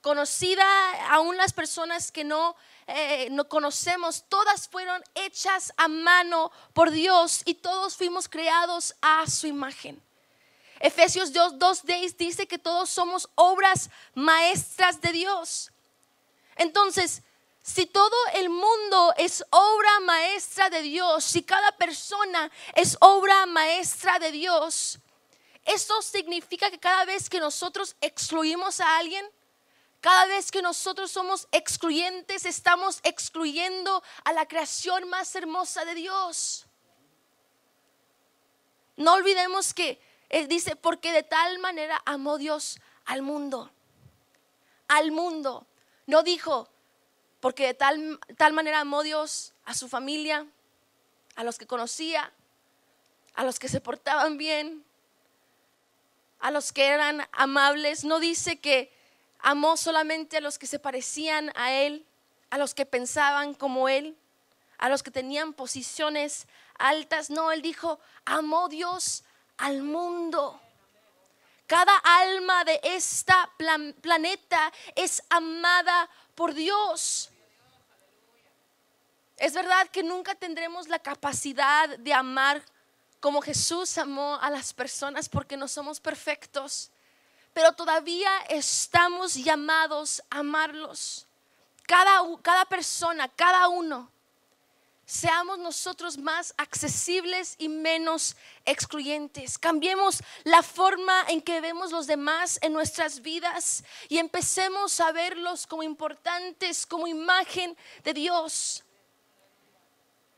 conocida, 0.01 0.65
aún 1.13 1.35
las 1.35 1.51
personas 1.51 2.11
que 2.11 2.23
no, 2.23 2.55
eh, 2.87 3.27
no 3.31 3.49
conocemos, 3.49 4.23
todas 4.29 4.69
fueron 4.69 5.03
hechas 5.15 5.73
a 5.75 5.87
mano 5.89 6.51
por 6.73 6.91
Dios 6.91 7.41
y 7.45 7.55
todos 7.55 7.97
fuimos 7.97 8.29
creados 8.29 8.95
a 9.01 9.27
su 9.27 9.47
imagen. 9.47 10.01
Efesios 10.79 11.31
2, 11.33 11.83
dice 12.17 12.47
que 12.47 12.57
todos 12.57 12.89
somos 12.89 13.29
obras 13.35 13.89
maestras 14.15 15.01
de 15.01 15.11
Dios. 15.11 15.71
Entonces, 16.55 17.21
si 17.61 17.85
todo 17.85 18.15
el 18.33 18.49
mundo 18.49 19.13
es 19.17 19.43
obra 19.49 19.99
maestra 20.01 20.69
de 20.69 20.81
Dios, 20.81 21.23
si 21.23 21.43
cada 21.43 21.71
persona 21.73 22.49
es 22.75 22.97
obra 23.01 23.45
maestra 23.45 24.19
de 24.19 24.31
Dios, 24.31 24.99
¿eso 25.65 26.01
significa 26.01 26.71
que 26.71 26.79
cada 26.79 27.05
vez 27.05 27.29
que 27.29 27.39
nosotros 27.39 27.95
excluimos 28.01 28.79
a 28.79 28.97
alguien, 28.97 29.25
Cada 30.01 30.27
vez 30.27 30.49
que 30.49 30.61
nosotros 30.61 31.11
somos 31.11 31.47
excluyentes, 31.51 32.45
estamos 32.45 33.01
excluyendo 33.03 34.01
a 34.23 34.31
la 34.31 34.47
creación 34.47 35.09
más 35.09 35.35
hermosa 35.35 35.83
de 35.83 35.93
Dios. 35.95 36.65
No 38.95 39.13
olvidemos 39.13 39.73
que 39.73 39.99
Él 40.29 40.47
dice, 40.47 40.75
porque 40.75 41.11
de 41.11 41.23
tal 41.23 41.59
manera 41.59 42.01
amó 42.05 42.37
Dios 42.37 42.79
al 43.05 43.23
mundo. 43.23 43.71
Al 44.87 45.11
mundo. 45.11 45.65
No 46.05 46.23
dijo, 46.23 46.69
porque 47.39 47.67
de 47.67 47.73
tal, 47.73 48.19
tal 48.37 48.53
manera 48.53 48.81
amó 48.81 49.03
Dios 49.03 49.53
a 49.65 49.73
su 49.73 49.89
familia, 49.89 50.45
a 51.35 51.43
los 51.43 51.57
que 51.57 51.67
conocía, 51.67 52.31
a 53.33 53.43
los 53.43 53.59
que 53.59 53.69
se 53.69 53.81
portaban 53.81 54.37
bien, 54.37 54.83
a 56.39 56.51
los 56.51 56.71
que 56.71 56.87
eran 56.87 57.27
amables. 57.31 58.03
No 58.03 58.19
dice 58.19 58.59
que 58.59 58.93
amó 59.39 59.77
solamente 59.77 60.37
a 60.37 60.41
los 60.41 60.59
que 60.59 60.67
se 60.67 60.79
parecían 60.79 61.51
a 61.55 61.73
Él, 61.73 62.05
a 62.49 62.57
los 62.57 62.73
que 62.73 62.85
pensaban 62.85 63.53
como 63.53 63.89
Él, 63.89 64.17
a 64.77 64.89
los 64.89 65.01
que 65.01 65.11
tenían 65.11 65.53
posiciones 65.53 66.47
altas. 66.77 67.29
No, 67.29 67.51
Él 67.51 67.61
dijo, 67.61 67.99
amó 68.25 68.69
Dios 68.69 69.23
al 69.59 69.81
mundo. 69.83 70.59
Cada 71.67 71.95
alma 71.97 72.63
de 72.63 72.79
esta 72.83 73.49
planeta 74.01 74.73
es 74.95 75.21
amada 75.29 76.09
por 76.35 76.53
Dios. 76.53 77.29
Es 79.37 79.53
verdad 79.53 79.87
que 79.89 80.03
nunca 80.03 80.35
tendremos 80.35 80.87
la 80.87 80.99
capacidad 80.99 81.87
de 81.97 82.13
amar 82.13 82.61
como 83.19 83.41
Jesús 83.41 83.97
amó 83.97 84.37
a 84.41 84.49
las 84.49 84.73
personas 84.73 85.29
porque 85.29 85.55
no 85.55 85.67
somos 85.67 85.99
perfectos 85.99 86.91
pero 87.53 87.73
todavía 87.73 88.31
estamos 88.47 89.35
llamados 89.35 90.21
a 90.29 90.39
amarlos. 90.39 91.25
Cada, 91.85 92.21
cada 92.41 92.65
persona, 92.65 93.27
cada 93.27 93.67
uno. 93.67 94.09
Seamos 95.09 95.57
nosotros 95.57 96.19
más 96.19 96.53
accesibles 96.55 97.55
y 97.57 97.67
menos 97.67 98.35
excluyentes. 98.63 99.57
Cambiemos 99.57 100.21
la 100.43 100.61
forma 100.61 101.25
en 101.29 101.41
que 101.41 101.61
vemos 101.61 101.91
los 101.91 102.05
demás 102.05 102.59
en 102.61 102.73
nuestras 102.73 103.23
vidas 103.23 103.83
y 104.07 104.19
empecemos 104.19 104.99
a 104.99 105.11
verlos 105.11 105.65
como 105.65 105.81
importantes, 105.81 106.85
como 106.85 107.07
imagen 107.07 107.75
de 108.03 108.13
Dios. 108.13 108.83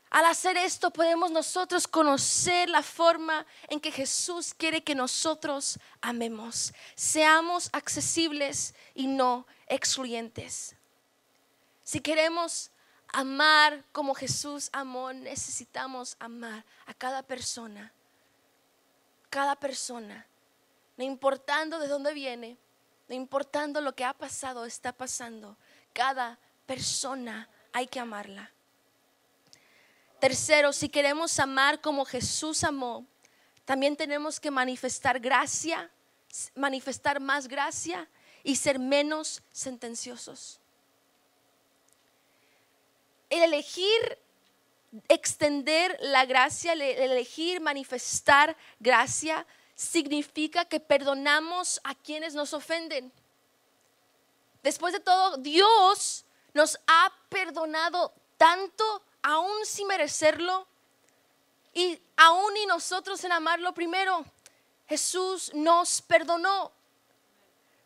Al 0.08 0.24
hacer 0.24 0.56
esto 0.56 0.90
podemos 0.90 1.30
nosotros 1.30 1.86
conocer 1.86 2.70
la 2.70 2.82
forma 2.82 3.44
en 3.68 3.78
que 3.78 3.92
Jesús 3.92 4.54
quiere 4.54 4.82
que 4.82 4.94
nosotros 4.94 5.78
amemos. 6.00 6.72
Seamos 6.94 7.68
accesibles 7.74 8.74
y 8.94 9.06
no 9.06 9.46
excluyentes. 9.68 10.74
Si 11.84 12.00
queremos 12.00 12.70
amar 13.12 13.84
como 13.92 14.14
Jesús 14.14 14.70
amó, 14.72 15.12
necesitamos 15.12 16.16
amar 16.18 16.64
a 16.86 16.94
cada 16.94 17.22
persona. 17.22 17.92
Cada 19.30 19.56
persona. 19.56 20.26
No 20.96 21.04
importando 21.04 21.78
de 21.78 21.88
dónde 21.88 22.12
viene, 22.14 22.56
no 23.08 23.14
importando 23.14 23.80
lo 23.80 23.94
que 23.94 24.04
ha 24.04 24.14
pasado, 24.14 24.64
está 24.64 24.92
pasando. 24.92 25.56
Cada 25.92 26.38
persona 26.66 27.48
hay 27.72 27.86
que 27.86 28.00
amarla. 28.00 28.50
Tercero, 30.18 30.72
si 30.72 30.88
queremos 30.88 31.38
amar 31.38 31.80
como 31.80 32.04
Jesús 32.04 32.64
amó, 32.64 33.04
también 33.64 33.96
tenemos 33.96 34.38
que 34.38 34.50
manifestar 34.50 35.18
gracia, 35.20 35.90
manifestar 36.54 37.20
más 37.20 37.48
gracia 37.48 38.08
y 38.42 38.56
ser 38.56 38.78
menos 38.78 39.42
sentenciosos. 39.52 40.61
El 43.32 43.44
elegir 43.44 44.18
extender 45.08 45.96
la 46.02 46.26
gracia, 46.26 46.74
el 46.74 46.82
elegir 46.82 47.62
manifestar 47.62 48.54
gracia, 48.78 49.46
significa 49.74 50.66
que 50.66 50.80
perdonamos 50.80 51.80
a 51.82 51.94
quienes 51.94 52.34
nos 52.34 52.52
ofenden. 52.52 53.10
Después 54.62 54.92
de 54.92 55.00
todo, 55.00 55.38
Dios 55.38 56.26
nos 56.52 56.78
ha 56.86 57.10
perdonado 57.30 58.12
tanto 58.36 59.02
aún 59.22 59.64
sin 59.64 59.86
merecerlo 59.86 60.66
y 61.72 61.98
aún 62.18 62.54
y 62.58 62.66
nosotros 62.66 63.24
en 63.24 63.32
amarlo 63.32 63.72
primero, 63.72 64.26
Jesús 64.86 65.52
nos 65.54 66.02
perdonó. 66.02 66.70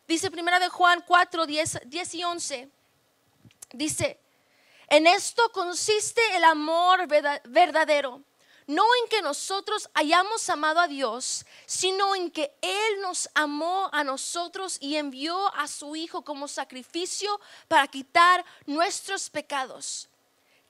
Dice 0.09 0.29
primera 0.29 0.59
de 0.59 0.71
Juan 0.71 1.05
4, 1.07 1.47
10, 1.47 1.81
10 1.87 2.14
y 2.16 2.25
11. 2.25 2.68
Dice, 3.71 4.18
en 4.88 5.07
esto 5.07 5.51
consiste 5.53 6.20
el 6.37 6.44
amor 6.44 7.07
verdadero, 7.09 8.22
no 8.66 8.85
en 9.03 9.09
que 9.09 9.22
nosotros 9.22 9.88
hayamos 9.94 10.49
amado 10.51 10.81
a 10.81 10.88
Dios, 10.88 11.46
sino 11.66 12.14
en 12.14 12.31
que 12.31 12.53
Él 12.61 13.01
nos 13.01 13.29
amó 13.35 13.88
a 13.92 14.03
nosotros 14.05 14.79
y 14.81 14.96
envió 14.96 15.55
a 15.55 15.68
su 15.68 15.94
Hijo 15.96 16.22
como 16.22 16.49
sacrificio 16.49 17.40
para 17.68 17.87
quitar 17.88 18.44
nuestros 18.66 19.31
pecados. 19.31 20.09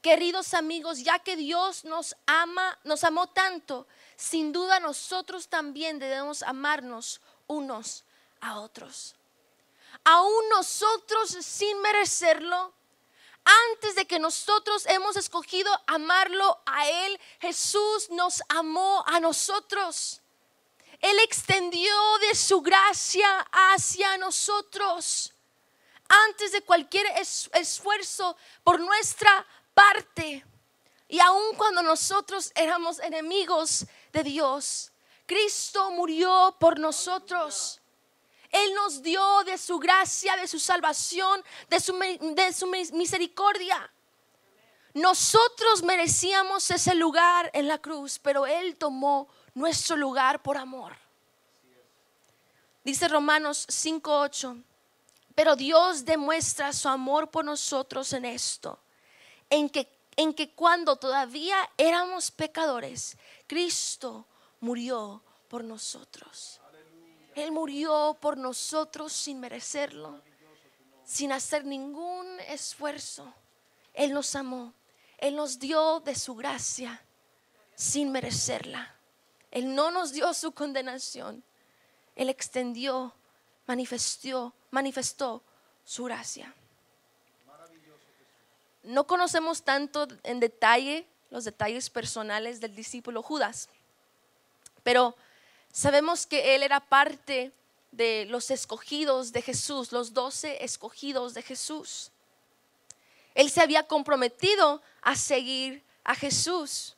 Queridos 0.03 0.55
amigos, 0.55 1.01
ya 1.01 1.19
que 1.19 1.37
Dios 1.37 1.85
nos 1.85 2.17
ama, 2.27 2.79
nos 2.85 3.03
amó 3.03 3.27
tanto, 3.29 3.87
sin 4.17 4.53
duda 4.53 4.79
nosotros 4.79 5.49
también 5.49 5.99
debemos 5.99 6.43
amarnos 6.43 7.21
unos 7.47 8.05
a 8.41 8.61
otros. 8.61 9.15
Aún 10.05 10.49
nosotros 10.51 11.31
sin 11.41 11.81
merecerlo, 11.81 12.73
antes 13.47 13.95
de 13.95 14.07
que 14.07 14.19
nosotros 14.19 14.85
hemos 14.87 15.17
escogido 15.17 15.71
amarlo 15.87 16.61
a 16.67 16.89
Él, 16.89 17.21
Jesús 17.41 18.11
nos 18.11 18.43
amó 18.49 19.05
a 19.07 19.21
nosotros. 19.21 20.21
Él 21.01 21.17
extendió 21.21 21.95
de 22.29 22.35
su 22.35 22.61
gracia 22.61 23.47
hacia 23.53 24.19
nosotros. 24.19 25.33
Antes 26.09 26.53
de 26.53 26.63
cualquier 26.63 27.07
esfuerzo 27.53 28.37
por 28.65 28.81
nuestra 28.81 29.47
parte. 29.75 30.45
Y 31.09 31.21
aun 31.21 31.55
cuando 31.57 31.83
nosotros 31.83 32.51
éramos 32.57 32.99
enemigos 32.99 33.87
de 34.13 34.25
Dios, 34.25 34.91
Cristo 35.25 35.91
murió 35.93 36.57
por 36.59 36.81
nosotros. 36.81 37.81
Él 38.65 38.75
nos 38.75 39.03
dio 39.03 39.23
de 39.45 39.59
su 39.59 39.79
gracia, 39.79 40.37
de 40.37 40.47
su 40.47 40.59
salvación, 40.59 41.43
de 41.69 41.81
su, 41.81 41.93
de 41.97 42.53
su 42.53 42.67
misericordia. 42.67 43.91
Nosotros 44.95 45.83
merecíamos 45.83 46.71
ese 46.71 46.95
lugar 46.95 47.51
en 47.53 47.69
la 47.69 47.79
cruz, 47.79 48.19
pero 48.19 48.47
Él 48.47 48.77
tomó 48.77 49.29
nuestro 49.55 49.97
lugar 49.97 50.43
por 50.43 50.57
amor. 50.57 50.97
Dice 52.83 53.09
Romanos 53.09 53.67
5:8, 53.69 54.63
pero 55.35 55.57
Dios 55.57 56.05
demuestra 56.05 56.73
su 56.73 56.89
amor 56.89 57.31
por 57.31 57.45
nosotros 57.45 58.13
en 58.13 58.25
esto 58.25 58.79
en 59.51 59.69
que, 59.69 59.89
en 60.17 60.35
que 60.35 60.51
cuando 60.51 60.97
todavía 60.97 61.57
éramos 61.77 62.31
pecadores, 62.31 63.17
Cristo 63.47 64.27
murió 64.61 65.23
por 65.49 65.65
nosotros. 65.65 66.61
Él 67.37 67.53
murió 67.53 68.17
por 68.21 68.37
nosotros 68.37 69.13
sin 69.13 69.39
merecerlo, 69.39 70.21
sin 71.05 71.31
hacer 71.31 71.65
ningún 71.65 72.41
esfuerzo. 72.41 73.33
Él 73.95 74.13
nos 74.13 74.35
amó, 74.35 74.75
Él 75.19 75.37
nos 75.37 75.61
dio 75.61 76.01
de 76.01 76.17
su 76.17 76.35
gracia 76.35 77.01
sin 77.77 78.11
merecerla. 78.11 78.93
Él 79.53 79.73
no 79.75 79.93
nos 79.93 80.13
dio 80.13 80.35
su 80.35 80.51
condenación, 80.51 81.45
Él 82.17 82.29
extendió, 82.29 83.15
manifestó, 83.67 84.53
manifestó 84.71 85.45
su 85.85 86.05
gracia 86.05 86.53
no 88.87 89.07
conocemos 89.07 89.65
tanto 89.65 90.07
en 90.23 90.41
detalle 90.41 91.07
los 91.31 91.45
detalles 91.45 91.91
personales 91.91 92.61
del 92.61 92.75
discípulo 92.75 93.21
Judas, 93.21 93.69
pero 94.85 95.17
sabemos 95.77 96.25
que 96.27 96.55
él 96.55 96.63
era 96.63 96.81
parte 96.81 97.53
de 97.93 98.25
los 98.31 98.51
escogidos 98.51 99.31
de 99.31 99.43
Jesús, 99.43 99.93
los 99.93 100.15
doce 100.15 100.65
escogidos 100.65 101.35
de 101.35 101.43
Jesús. 101.43 102.11
Él 103.35 103.51
se 103.51 103.61
había 103.61 103.87
comprometido 103.87 104.81
a 105.03 105.17
seguir 105.17 105.85
a 106.03 106.15
Jesús. 106.15 106.97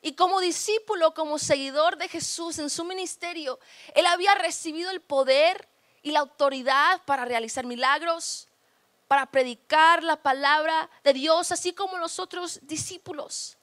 Y 0.00 0.14
como 0.14 0.40
discípulo, 0.40 1.14
como 1.14 1.38
seguidor 1.38 1.96
de 1.96 2.08
Jesús 2.08 2.58
en 2.58 2.70
su 2.70 2.84
ministerio, 2.84 3.60
él 3.94 4.04
había 4.06 4.34
recibido 4.34 4.90
el 4.90 5.00
poder 5.00 5.68
y 6.02 6.10
la 6.10 6.18
autoridad 6.18 7.00
para 7.04 7.24
realizar 7.24 7.64
milagros, 7.64 8.48
para 9.06 9.26
predicar 9.26 10.02
la 10.02 10.16
palabra 10.16 10.90
de 11.04 11.12
Dios, 11.12 11.52
así 11.52 11.72
como 11.72 11.98
los 11.98 12.18
otros 12.18 12.58
discípulos. 12.62 13.56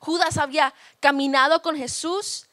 Judas 0.00 0.38
había 0.38 0.74
caminado 0.98 1.62
con 1.62 1.76
Jesús, 1.76 2.48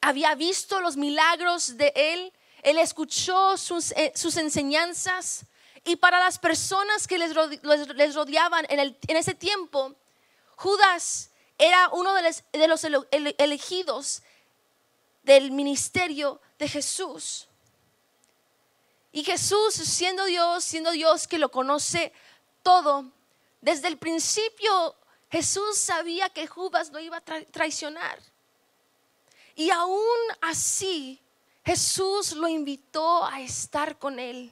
había 0.00 0.34
visto 0.34 0.80
los 0.80 0.96
milagros 0.96 1.76
de 1.76 1.92
él, 1.94 2.32
él 2.62 2.78
escuchó 2.78 3.56
sus, 3.56 3.92
eh, 3.92 4.12
enseñanzas 4.36 5.44
Y 5.84 5.96
para 5.96 6.18
las 6.18 6.38
personas 6.38 7.06
que 7.06 7.16
les, 7.16 7.34
rode- 7.34 7.58
les- 7.62 7.88
les 7.96 8.14
rodeaban 8.14 8.66
en, 8.68 8.94
ese 9.16 9.34
tiempo, 9.34 9.94
Judas 10.56 11.30
era 11.56 11.88
uno 11.92 12.12
de 12.14 12.22
los, 12.22 12.84
elegidos 13.38 14.22
del 15.22 15.50
ministerio 15.52 16.38
de 16.58 16.68
Jesús. 16.68 17.48
Y 19.12 19.24
Jesús, 19.24 19.74
siendo 19.74 20.24
Dios, 20.26 20.64
siendo 20.64 20.90
Dios 20.92 21.26
que 21.26 21.38
lo 21.38 21.50
conoce 21.50 22.12
todo, 22.62 23.10
desde 23.62 23.88
el 23.88 23.96
principio 23.96 24.94
Jesús 25.30 25.78
sabía 25.78 26.28
que 26.28 26.46
Judas 26.46 26.90
lo 26.90 26.98
iba 27.00 27.16
a 27.16 27.24
tra- 27.24 27.46
traicionar. 27.50 28.18
Y 29.60 29.70
aún 29.70 30.18
así, 30.40 31.20
Jesús 31.62 32.32
lo 32.32 32.48
invitó 32.48 33.26
a 33.26 33.42
estar 33.42 33.98
con 33.98 34.18
él, 34.18 34.50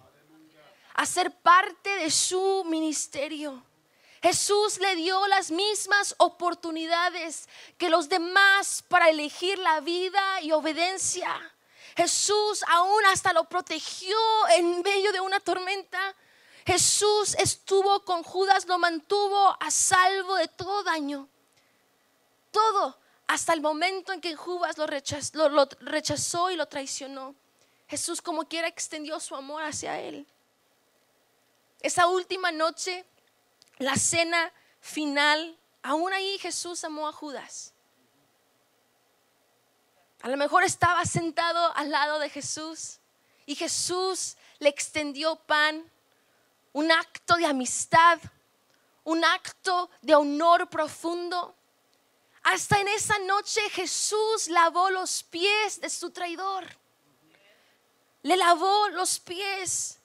a 0.92 1.06
ser 1.06 1.30
parte 1.30 1.88
de 1.96 2.10
su 2.10 2.62
ministerio. 2.66 3.64
Jesús 4.20 4.78
le 4.78 4.96
dio 4.96 5.26
las 5.28 5.50
mismas 5.50 6.14
oportunidades 6.18 7.48
que 7.78 7.88
los 7.88 8.10
demás 8.10 8.84
para 8.86 9.08
elegir 9.08 9.58
la 9.58 9.80
vida 9.80 10.42
y 10.42 10.52
obediencia. 10.52 11.54
Jesús 11.96 12.62
aún 12.68 13.06
hasta 13.06 13.32
lo 13.32 13.44
protegió 13.44 14.18
en 14.58 14.82
medio 14.82 15.10
de 15.10 15.20
una 15.20 15.40
tormenta. 15.40 16.14
Jesús 16.66 17.34
estuvo 17.38 18.04
con 18.04 18.22
Judas, 18.22 18.66
lo 18.66 18.76
mantuvo 18.76 19.56
a 19.58 19.70
salvo 19.70 20.34
de 20.34 20.48
todo 20.48 20.82
daño. 20.82 21.26
Todo 22.50 23.07
hasta 23.28 23.52
el 23.52 23.60
momento 23.60 24.12
en 24.12 24.20
que 24.20 24.34
Judas 24.34 24.76
lo 24.78 24.86
rechazó, 24.86 25.48
lo- 25.50 25.68
rechazó 25.80 26.50
y 26.50 26.56
lo 26.56 26.66
traicionó. 26.66 27.34
Jesús 27.86 28.20
como 28.20 28.48
quiera 28.48 28.66
extendió 28.66 29.20
su 29.20 29.36
amor 29.36 29.62
hacia 29.62 30.00
él. 30.00 30.26
Esa 31.80 32.06
última 32.08 32.50
noche, 32.50 33.04
la 33.78 33.96
cena 33.96 34.52
final, 34.80 35.56
aún 35.82 36.12
ahí 36.12 36.38
Jesús 36.38 36.82
amó 36.84 37.06
a 37.06 37.12
Judas. 37.12 37.74
A 40.22 40.28
lo 40.28 40.36
mejor 40.36 40.64
estaba 40.64 41.04
sentado 41.04 41.76
al 41.76 41.90
lado 41.90 42.18
de 42.18 42.30
Jesús 42.30 42.98
y 43.46 43.54
Jesús 43.54 44.36
le 44.58 44.70
extendió 44.70 45.36
pan, 45.36 45.84
un 46.72 46.90
acto 46.90 47.36
de 47.36 47.46
amistad, 47.46 48.18
un 49.04 49.24
acto 49.24 49.90
de 50.02 50.14
honor 50.14 50.68
profundo. 50.68 51.54
Hasta 52.50 52.80
en 52.80 52.88
esa 52.88 53.18
noche 53.18 53.60
Jesús 53.68 54.48
lavó 54.48 54.88
los 54.88 55.22
pies 55.22 55.82
de 55.82 55.90
su 55.90 56.10
traidor. 56.10 56.64
Le 58.22 58.38
lavó 58.38 58.88
los 58.88 59.20
pies. 59.20 60.00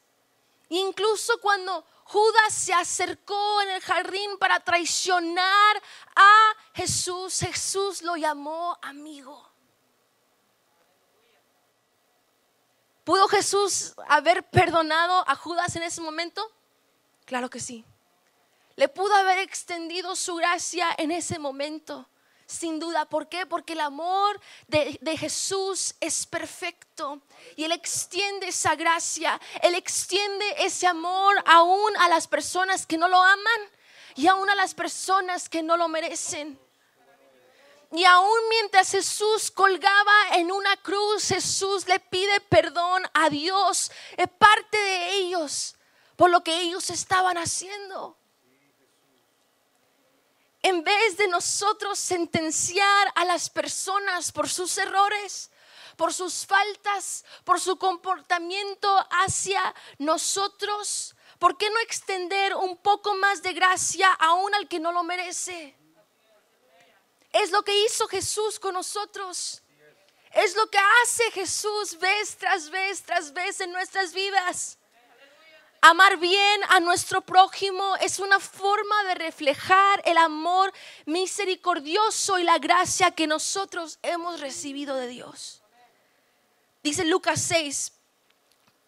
Incluso 0.68 1.40
cuando 1.40 1.86
Judas 2.04 2.54
se 2.54 2.74
acercó 2.74 3.62
en 3.62 3.70
el 3.70 3.82
jardín 3.82 4.38
para 4.40 4.60
traicionar 4.60 5.82
a 6.18 6.54
Jesús, 6.74 7.40
Jesús 7.40 8.02
lo 8.02 8.18
llamó 8.18 8.78
amigo. 8.82 9.50
¿Pudo 13.06 13.30
Jesús 13.30 13.94
haber 14.10 14.44
perdonado 14.50 15.24
a 15.30 15.36
Judas 15.36 15.78
en 15.78 15.84
ese 15.84 16.02
momento? 16.02 16.46
Claro 17.24 17.50
que 17.50 17.62
sí. 17.62 17.86
Le 18.76 18.90
pudo 18.90 19.16
haber 19.16 19.38
extendido 19.38 20.14
su 20.18 20.36
gracia 20.36 20.94
en 20.98 21.12
ese 21.12 21.40
momento. 21.40 22.06
Sin 22.46 22.80
duda, 22.80 23.06
¿por 23.06 23.30
qué? 23.30 23.46
Porque 23.46 23.74
el 23.74 23.80
amor 23.80 24.40
de, 24.68 25.18
Jesús 25.18 25.96
es 26.00 26.26
perfecto 26.26 27.22
y 27.56 27.64
Él 27.64 27.72
extiende 27.72 28.50
esa 28.50 28.76
gracia, 28.76 29.40
Él 29.62 29.76
extiende 29.76 30.46
ese 30.60 30.88
amor 30.88 31.42
aún 31.46 31.96
a 31.98 32.10
las 32.10 32.28
personas 32.28 32.86
que 32.86 32.98
no 32.98 33.08
lo 33.08 33.22
aman 33.22 33.62
y 34.16 34.28
aún 34.28 34.50
a 34.50 34.56
las 34.56 34.74
personas 34.74 35.48
que 35.48 35.64
no 35.64 35.78
lo 35.78 35.88
merecen. 35.88 36.60
Y 37.92 38.06
aún 38.06 38.40
mientras 38.50 38.92
Jesús 38.92 39.52
colgaba 39.52 40.14
en 40.34 40.52
una 40.52 40.76
cruz, 40.78 41.28
Jesús 41.28 41.88
le 41.88 42.00
pide 42.00 42.42
perdón 42.42 43.04
a 43.14 43.30
Dios, 43.30 43.92
es 44.18 44.28
parte 44.30 44.78
de 44.78 45.14
ellos, 45.18 45.76
por 46.16 46.32
lo 46.32 46.44
que 46.44 46.60
ellos 46.60 46.90
estaban 46.90 47.38
haciendo. 47.38 48.18
En 50.64 50.82
vez 50.82 51.18
de 51.18 51.28
nosotros 51.28 52.00
sentenciar 52.00 53.12
a 53.16 53.26
las 53.26 53.50
personas 53.50 54.32
por 54.32 54.48
sus 54.50 54.78
errores, 54.78 55.52
por 55.98 56.14
sus 56.14 56.46
faltas, 56.46 57.26
por 57.44 57.60
su 57.60 57.78
comportamiento 57.78 58.90
hacia 59.12 59.76
nosotros, 59.98 61.16
¿por 61.38 61.58
qué 61.58 61.70
no 61.70 61.80
extender 61.82 62.56
un 62.56 62.78
poco 62.78 63.14
más 63.16 63.44
de 63.44 63.52
gracia 63.52 64.10
aún 64.14 64.56
al 64.56 64.70
que 64.70 64.80
no 64.80 64.94
lo 64.94 65.04
merece? 65.04 65.76
Es 67.34 67.52
lo 67.52 67.62
que 67.64 67.84
hizo 67.84 68.08
Jesús 68.08 68.58
con 68.58 68.74
nosotros. 68.74 69.62
Es 70.32 70.56
lo 70.56 70.70
que 70.70 70.80
hace 71.04 71.30
Jesús 71.32 72.00
vez 72.00 72.38
tras 72.38 72.70
vez 72.70 73.04
tras 73.04 73.34
vez 73.34 73.60
en 73.60 73.74
nuestras 73.74 74.14
vidas. 74.14 74.78
Amar 75.86 76.16
bien 76.16 76.62
a 76.70 76.80
nuestro 76.80 77.20
prójimo 77.20 77.98
es 77.98 78.20
una 78.20 78.40
forma 78.40 79.04
de 79.04 79.16
reflejar 79.16 80.02
el 80.06 80.16
amor 80.18 80.72
misericordioso 81.06 82.40
y 82.40 82.44
la 82.44 82.58
gracia 82.58 83.12
que 83.12 83.28
nosotros 83.28 84.00
hemos 84.02 84.40
recibido 84.40 84.96
de 84.96 85.08
Dios. 85.08 85.62
Dice 86.84 87.04
Lucas 87.04 87.42
6, 87.42 87.92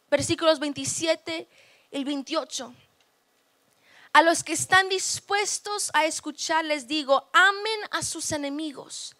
versículos 0.10 0.60
27 0.60 1.49
y 1.91 2.03
28. 2.05 2.73
A 4.13 4.21
los 4.21 4.45
que 4.45 4.53
están 4.53 4.88
dispuestos 4.88 5.91
a 5.93 6.05
escuchar 6.05 6.63
les 6.63 6.88
digo, 6.88 7.29
amen 7.34 7.79
a 7.91 8.03
sus 8.03 8.31
enemigos, 8.31 9.17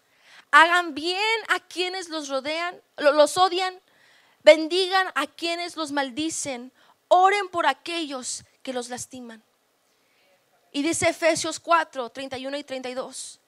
hagan 0.50 0.94
bien 0.94 1.20
a 1.48 1.60
quienes 1.60 2.08
los 2.08 2.28
rodean, 2.30 2.80
lo- 2.96 3.12
los 3.12 3.36
odian, 3.36 3.78
bendigan 4.42 5.08
a 5.14 5.26
quienes 5.26 5.76
los 5.76 5.92
maldicen, 5.92 6.72
oren 7.08 7.48
por 7.48 7.66
aquellos 7.66 8.44
que 8.62 8.72
los 8.72 8.88
lastiman. 8.88 9.42
Y 10.72 10.82
dice 10.82 11.08
Efesios 11.08 11.58
4, 11.60 12.10
31 12.10 12.56
y 12.58 12.64
32. 12.64 13.40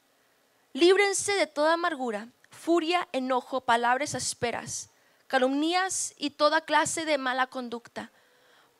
Líbrense 0.72 1.32
de 1.32 1.46
toda 1.46 1.74
amargura, 1.74 2.28
furia, 2.50 3.08
enojo, 3.12 3.60
palabras 3.60 4.14
asperas, 4.14 4.90
calumnias 5.26 6.14
y 6.16 6.30
toda 6.30 6.62
clase 6.62 7.04
de 7.04 7.18
mala 7.18 7.46
conducta. 7.46 8.12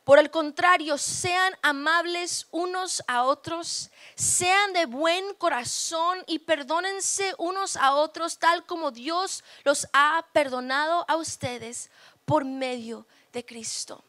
Por 0.05 0.19
el 0.19 0.31
contrario, 0.31 0.97
sean 0.97 1.53
amables 1.61 2.47
unos 2.51 3.03
a 3.07 3.25
otros, 3.25 3.91
sean 4.15 4.73
de 4.73 4.87
buen 4.87 5.35
corazón 5.35 6.25
y 6.27 6.39
perdónense 6.39 7.35
unos 7.37 7.77
a 7.77 7.95
otros 7.95 8.39
tal 8.39 8.65
como 8.65 8.91
Dios 8.91 9.45
los 9.65 9.87
ha 9.93 10.25
perdonado 10.33 11.05
a 11.09 11.17
ustedes 11.17 11.91
por 12.25 12.47
medio 12.47 13.07
de 13.35 13.45
Cristo. 13.45 14.03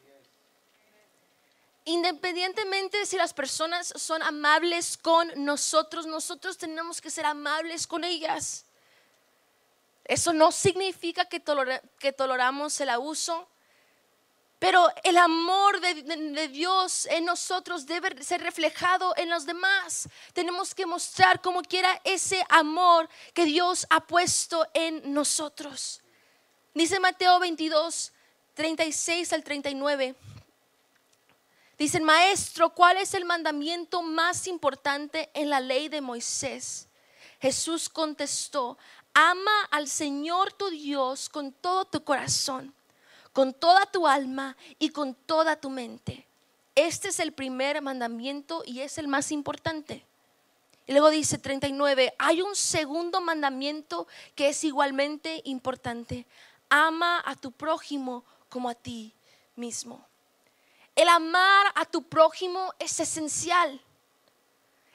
Independientemente 1.90 3.04
si 3.04 3.16
las 3.16 3.34
personas 3.34 3.92
son 3.96 4.22
amables 4.22 4.96
con 4.96 5.28
nosotros, 5.44 6.06
nosotros 6.06 6.56
tenemos 6.56 7.00
que 7.00 7.10
ser 7.10 7.26
amables 7.26 7.84
con 7.84 8.04
ellas. 8.04 8.64
Eso 10.04 10.32
no 10.32 10.52
significa 10.52 11.24
que, 11.24 11.40
tolera- 11.40 11.82
que 11.98 12.12
toleramos 12.12 12.80
el 12.80 12.90
abuso, 12.90 13.48
pero 14.60 14.88
el 15.02 15.16
amor 15.16 15.80
de 15.80 16.48
Dios 16.48 17.06
en 17.06 17.24
nosotros 17.24 17.86
debe 17.86 18.22
ser 18.22 18.40
reflejado 18.40 19.12
en 19.16 19.28
los 19.28 19.44
demás. 19.44 20.08
Tenemos 20.32 20.76
que 20.76 20.86
mostrar 20.86 21.40
como 21.42 21.60
quiera 21.62 22.00
ese 22.04 22.44
amor 22.50 23.08
que 23.34 23.46
Dios 23.46 23.84
ha 23.90 24.00
puesto 24.06 24.64
en 24.74 25.12
nosotros. 25.12 26.02
Dice 26.72 27.00
Mateo 27.00 27.40
22, 27.40 28.12
36 28.54 29.32
al 29.32 29.42
39. 29.42 30.14
Dicen, 31.80 32.04
maestro, 32.04 32.74
¿cuál 32.74 32.98
es 32.98 33.14
el 33.14 33.24
mandamiento 33.24 34.02
más 34.02 34.46
importante 34.46 35.30
en 35.32 35.48
la 35.48 35.60
ley 35.60 35.88
de 35.88 36.02
Moisés? 36.02 36.88
Jesús 37.40 37.88
contestó, 37.88 38.76
ama 39.14 39.64
al 39.70 39.88
Señor 39.88 40.52
tu 40.52 40.68
Dios 40.68 41.30
con 41.30 41.52
todo 41.52 41.86
tu 41.86 42.04
corazón, 42.04 42.74
con 43.32 43.54
toda 43.54 43.86
tu 43.86 44.06
alma 44.06 44.58
y 44.78 44.90
con 44.90 45.14
toda 45.14 45.58
tu 45.58 45.70
mente. 45.70 46.26
Este 46.74 47.08
es 47.08 47.18
el 47.18 47.32
primer 47.32 47.80
mandamiento 47.80 48.62
y 48.66 48.80
es 48.80 48.98
el 48.98 49.08
más 49.08 49.32
importante. 49.32 50.04
Y 50.86 50.92
luego 50.92 51.08
dice 51.08 51.38
39, 51.38 52.12
hay 52.18 52.42
un 52.42 52.56
segundo 52.56 53.22
mandamiento 53.22 54.06
que 54.34 54.50
es 54.50 54.64
igualmente 54.64 55.40
importante. 55.46 56.26
Ama 56.68 57.22
a 57.24 57.36
tu 57.36 57.52
prójimo 57.52 58.26
como 58.50 58.68
a 58.68 58.74
ti 58.74 59.14
mismo. 59.56 60.09
El 61.00 61.08
amar 61.08 61.72
a 61.76 61.86
tu 61.86 62.02
prójimo 62.02 62.74
es 62.78 63.00
esencial. 63.00 63.80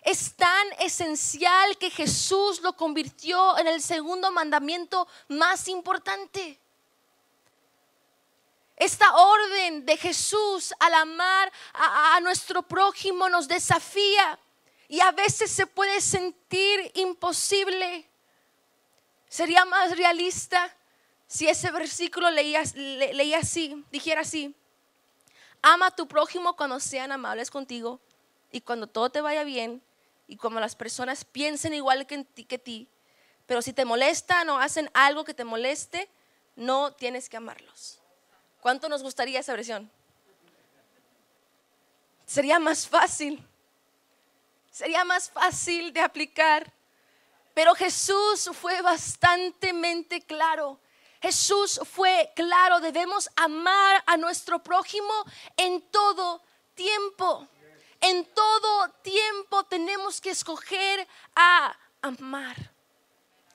Es 0.03 0.35
tan 0.35 0.67
esencial 0.73 1.79
que 1.79 1.89
Jesús 1.89 2.61
lo 2.61 2.77
convirtió 2.77 3.57
en 3.57 3.65
el 3.65 3.81
segundo 3.81 4.31
mandamiento 4.31 5.07
más 5.29 5.67
importante. 5.67 6.59
Esta 8.75 9.15
orden 9.15 9.83
de 9.83 9.97
Jesús 9.97 10.75
al 10.77 10.93
amar 10.93 11.51
a, 11.73 12.17
a 12.17 12.19
nuestro 12.19 12.61
prójimo 12.61 13.27
nos 13.27 13.47
desafía 13.47 14.37
y 14.87 14.99
a 14.99 15.11
veces 15.11 15.49
se 15.49 15.65
puede 15.65 15.99
sentir 16.01 16.91
imposible. 16.93 18.07
Sería 19.27 19.65
más 19.65 19.97
realista 19.97 20.71
si 21.25 21.47
ese 21.47 21.71
versículo 21.71 22.29
leía, 22.29 22.61
leía 22.75 23.39
así, 23.39 23.83
dijera 23.89 24.21
así, 24.21 24.55
ama 25.67 25.87
a 25.87 25.91
tu 25.91 26.07
prójimo 26.07 26.55
cuando 26.55 26.79
sean 26.79 27.11
amables 27.11 27.49
contigo 27.49 27.99
y 28.51 28.61
cuando 28.61 28.85
todo 28.85 29.09
te 29.09 29.19
vaya 29.19 29.43
bien 29.43 29.81
y 30.27 30.37
como 30.37 30.59
las 30.59 30.75
personas 30.75 31.25
piensen 31.25 31.73
igual 31.73 32.05
que, 32.05 32.23
ti, 32.23 32.45
que 32.45 32.59
ti. 32.59 32.87
Pero 33.47 33.63
si 33.63 33.73
te 33.73 33.83
molestan 33.83 34.47
o 34.49 34.59
hacen 34.59 34.91
algo 34.93 35.25
que 35.25 35.33
te 35.33 35.43
moleste, 35.43 36.07
no 36.55 36.93
tienes 36.93 37.29
que 37.29 37.37
amarlos. 37.37 37.99
¿Cuánto 38.61 38.87
nos 38.89 39.01
gustaría 39.01 39.39
esa 39.39 39.53
versión? 39.53 39.89
Sería 42.27 42.59
más 42.59 42.87
fácil. 42.87 43.43
Sería 44.69 45.03
más 45.03 45.31
fácil 45.31 45.91
de 45.91 46.01
aplicar. 46.01 46.71
Pero 47.55 47.73
Jesús 47.73 48.51
fue 48.53 48.83
bastante 48.83 49.73
claro. 50.27 50.79
Jesús 51.25 51.79
fue 51.91 52.31
claro, 52.35 52.79
debemos 52.79 53.31
amar 53.35 54.03
a 54.05 54.15
nuestro 54.15 54.61
prójimo 54.61 55.11
en 55.57 55.81
todo 55.89 56.43
tiempo. 56.75 57.47
En 57.99 58.31
todo 58.31 58.89
tiempo 59.01 59.63
tenemos 59.63 60.21
que 60.21 60.29
escoger 60.29 61.07
a 61.35 61.75
amar. 62.03 62.71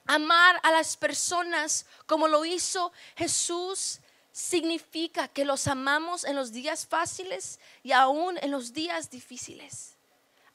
Amar 0.04 0.58
a 0.64 0.72
las 0.72 0.96
personas 0.96 1.86
como 2.06 2.26
lo 2.26 2.44
hizo 2.44 2.90
Jesús 3.14 4.00
significa 4.32 5.28
que 5.28 5.44
los 5.44 5.68
amamos 5.68 6.24
en 6.24 6.34
los 6.34 6.50
días 6.50 6.84
fáciles 6.88 7.60
y 7.84 7.92
aún 7.92 8.36
en 8.42 8.50
los 8.50 8.72
días 8.72 9.10
difíciles. 9.10 9.94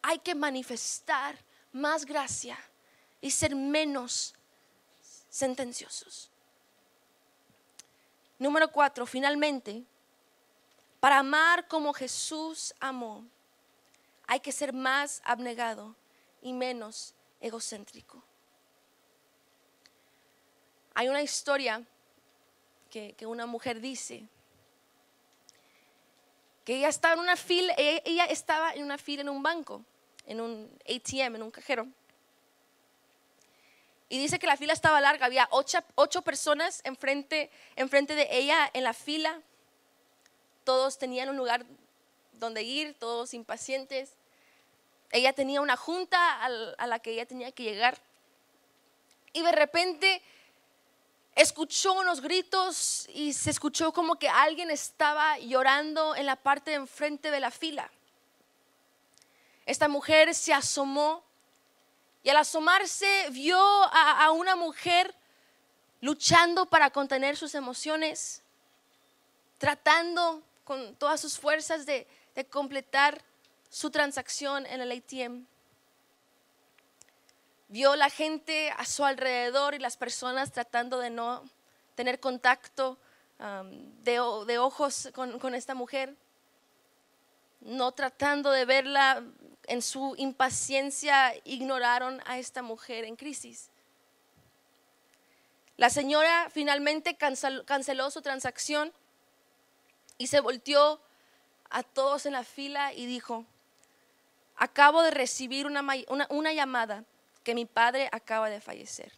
Hay 0.02 0.20
que 0.20 0.36
manifestar 0.36 1.40
más 1.72 2.04
gracia 2.04 2.60
y 3.22 3.32
ser 3.32 3.56
menos 3.56 4.34
sentenciosos. 5.30 6.30
Número 8.38 8.72
cuatro, 8.72 9.06
finalmente, 9.06 9.84
para 11.00 11.20
amar 11.20 11.68
como 11.68 11.94
Jesús 11.94 12.74
amó, 12.80 13.26
hay 14.28 14.40
que 14.40 14.52
ser 14.52 14.74
más 14.74 15.22
abnegado 15.24 15.96
y 16.42 16.52
menos 16.52 17.14
egocéntrico. 17.40 18.24
Hay 20.94 21.08
una 21.08 21.22
historia 21.22 21.84
que, 22.90 23.14
que, 23.14 23.26
una 23.26 23.46
mujer 23.46 23.80
dice 23.82 24.28
que 26.64 26.78
ella 26.78 26.90
estaba 26.90 27.14
en 27.14 27.20
una 27.20 27.36
fila, 27.36 27.74
ella 27.78 28.26
estaba 28.26 28.74
en 28.74 28.84
una 28.84 28.98
fila 28.98 29.22
en 29.22 29.30
un 29.30 29.44
banco, 29.44 29.84
en 30.26 30.42
un 30.42 30.80
ATM, 30.90 31.36
en 31.36 31.44
un 31.44 31.52
cajero. 31.52 31.88
Y 34.08 34.20
dice 34.20 34.38
que 34.38 34.48
la 34.48 34.58
fila 34.58 34.74
estaba 34.74 35.02
larga, 35.02 35.26
había 35.26 35.48
ocho, 35.50 36.22
personas 36.22 36.82
enfrente, 36.84 37.50
enfrente 37.76 38.16
de 38.16 38.28
ella 38.32 38.70
en 38.74 38.84
la 38.84 38.94
fila. 38.94 39.42
Todos 40.64 40.98
tenían 40.98 41.30
un 41.30 41.38
lugar 41.38 41.66
donde 42.34 42.64
ir, 42.64 42.94
todos 43.00 43.34
impacientes. 43.34 44.12
Ella 45.12 45.34
tenía 45.34 45.62
una 45.62 45.76
junta 45.76 46.44
a 46.44 46.88
la 46.88 47.00
que 47.00 47.12
ella 47.12 47.26
tenía 47.26 47.52
que 47.52 47.64
llegar. 47.64 47.98
Y 49.34 49.42
de 49.42 49.52
repente 49.52 50.22
escuchó 51.36 51.94
unos 51.94 52.22
gritos 52.22 53.08
y 53.14 53.34
se 53.34 53.50
escuchó 53.50 53.92
como 53.92 54.16
que 54.16 54.30
alguien 54.30 54.72
estaba 54.72 55.38
llorando 55.40 56.16
en 56.16 56.26
la 56.26 56.36
parte 56.36 56.72
de 56.72 56.78
enfrente 56.78 57.32
de 57.32 57.40
la 57.40 57.52
fila. 57.52 57.92
Esta 59.66 59.88
mujer 59.88 60.34
se 60.36 60.54
asomó 60.54 61.24
y 62.26 62.30
al 62.32 62.38
asomarse 62.38 63.30
vio 63.30 63.60
a, 63.60 64.32
una 64.32 64.56
mujer 64.56 65.14
luchando 66.02 66.66
para 66.66 66.90
contener 66.90 67.38
sus 67.38 67.54
emociones, 67.54 68.42
tratando 69.60 70.42
con 70.64 70.96
todas 70.96 71.22
sus 71.22 71.38
fuerzas 71.38 71.86
de, 71.86 72.08
completar 72.50 73.22
su 73.70 73.92
transacción 73.92 74.66
en 74.66 74.82
el 74.82 74.92
ATM. 74.92 75.46
Vio 77.68 77.96
la 77.96 78.10
gente 78.10 78.72
a 78.72 78.86
su 78.86 79.06
alrededor 79.06 79.76
y 79.76 79.80
las 79.80 79.96
personas 79.96 80.52
tratando 80.52 80.98
de 80.98 81.12
no 81.12 81.44
tener 81.94 82.20
contacto 82.20 82.98
um, 83.40 84.04
de, 84.04 84.58
ojos 84.58 85.12
con 85.14 85.54
esta 85.54 85.76
mujer, 85.76 86.16
no 87.62 87.92
tratando 87.92 88.50
de 88.50 88.66
verla 88.66 89.24
en 89.68 89.82
su 89.82 90.16
impaciencia 90.18 91.34
ignoraron 91.44 92.22
a 92.26 92.38
esta 92.38 92.62
mujer 92.62 93.06
en 93.06 93.16
crisis. 93.16 93.70
La 95.78 95.90
señora 95.90 96.50
finalmente 96.52 97.16
canceló, 97.16 98.12
su 98.12 98.22
transacción 98.22 98.94
y 100.18 100.28
se 100.28 100.40
volteó 100.40 101.02
a 101.70 101.84
todos 101.84 102.26
en 102.26 102.34
la 102.34 102.44
fila 102.44 102.94
y 102.94 103.06
dijo, 103.06 103.46
acabo 104.56 105.02
de 105.02 105.12
recibir 105.12 105.66
una, 105.66 105.86
una, 106.30 106.54
llamada 106.54 107.04
que 107.44 107.56
mi 107.56 107.66
padre 107.66 108.08
acaba 108.14 108.50
de 108.50 108.62
fallecer. 108.62 109.12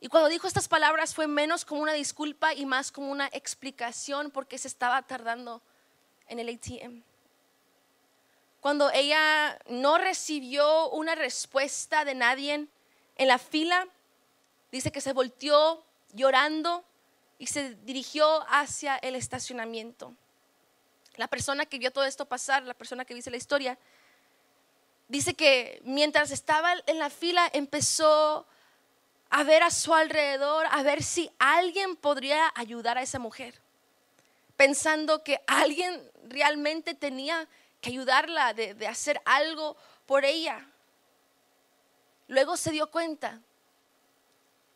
Y 0.00 0.08
cuando 0.08 0.28
dijo 0.28 0.48
estas 0.48 0.66
palabras 0.66 1.14
fue 1.14 1.28
menos 1.28 1.64
como 1.64 1.82
una 1.82 1.92
disculpa 1.92 2.54
y 2.54 2.66
más 2.66 2.90
como 2.90 3.10
una 3.12 3.28
explicación 3.32 4.30
porque 4.30 4.58
se 4.58 4.66
estaba 4.66 5.02
tardando 5.02 5.62
en 6.26 6.40
el 6.40 6.48
ATM 6.48 7.04
cuando 8.60 8.90
ella 8.90 9.58
no 9.68 9.98
recibió 9.98 10.90
una 10.90 11.14
respuesta 11.14 12.04
de 12.04 12.14
nadie 12.14 12.66
en 13.16 13.28
la 13.28 13.38
fila, 13.38 13.88
dice 14.70 14.92
que 14.92 15.00
se 15.00 15.12
volteó 15.12 15.82
llorando 16.12 16.84
y 17.38 17.46
se 17.46 17.74
dirigió 17.76 18.44
hacia 18.48 18.96
el 18.96 19.14
estacionamiento. 19.14 20.14
La 21.16 21.26
persona 21.26 21.66
que 21.66 21.78
vio 21.78 21.90
todo 21.90 22.04
esto 22.04 22.26
pasar, 22.26 22.62
la 22.64 22.74
persona 22.74 23.04
que 23.04 23.14
dice 23.14 23.30
la 23.30 23.36
historia, 23.38 23.78
dice 25.08 25.34
que 25.34 25.80
mientras 25.84 26.30
estaba 26.30 26.74
en 26.86 26.98
la 26.98 27.10
fila 27.10 27.48
empezó 27.52 28.46
a 29.30 29.42
ver 29.42 29.62
a 29.62 29.70
su 29.70 29.94
alrededor, 29.94 30.66
a 30.70 30.82
ver 30.82 31.02
si 31.02 31.30
alguien 31.38 31.96
podría 31.96 32.52
ayudar 32.54 32.98
a 32.98 33.02
esa 33.02 33.18
mujer, 33.18 33.54
pensando 34.56 35.24
que 35.24 35.40
alguien 35.46 36.10
realmente 36.28 36.94
tenía 36.94 37.48
que 37.80 37.90
ayudarla, 37.90 38.54
de, 38.54 38.86
hacer 38.86 39.20
algo 39.24 39.76
por 40.06 40.24
ella. 40.24 40.66
Luego 42.28 42.56
se 42.56 42.70
dio 42.70 42.90
cuenta 42.90 43.40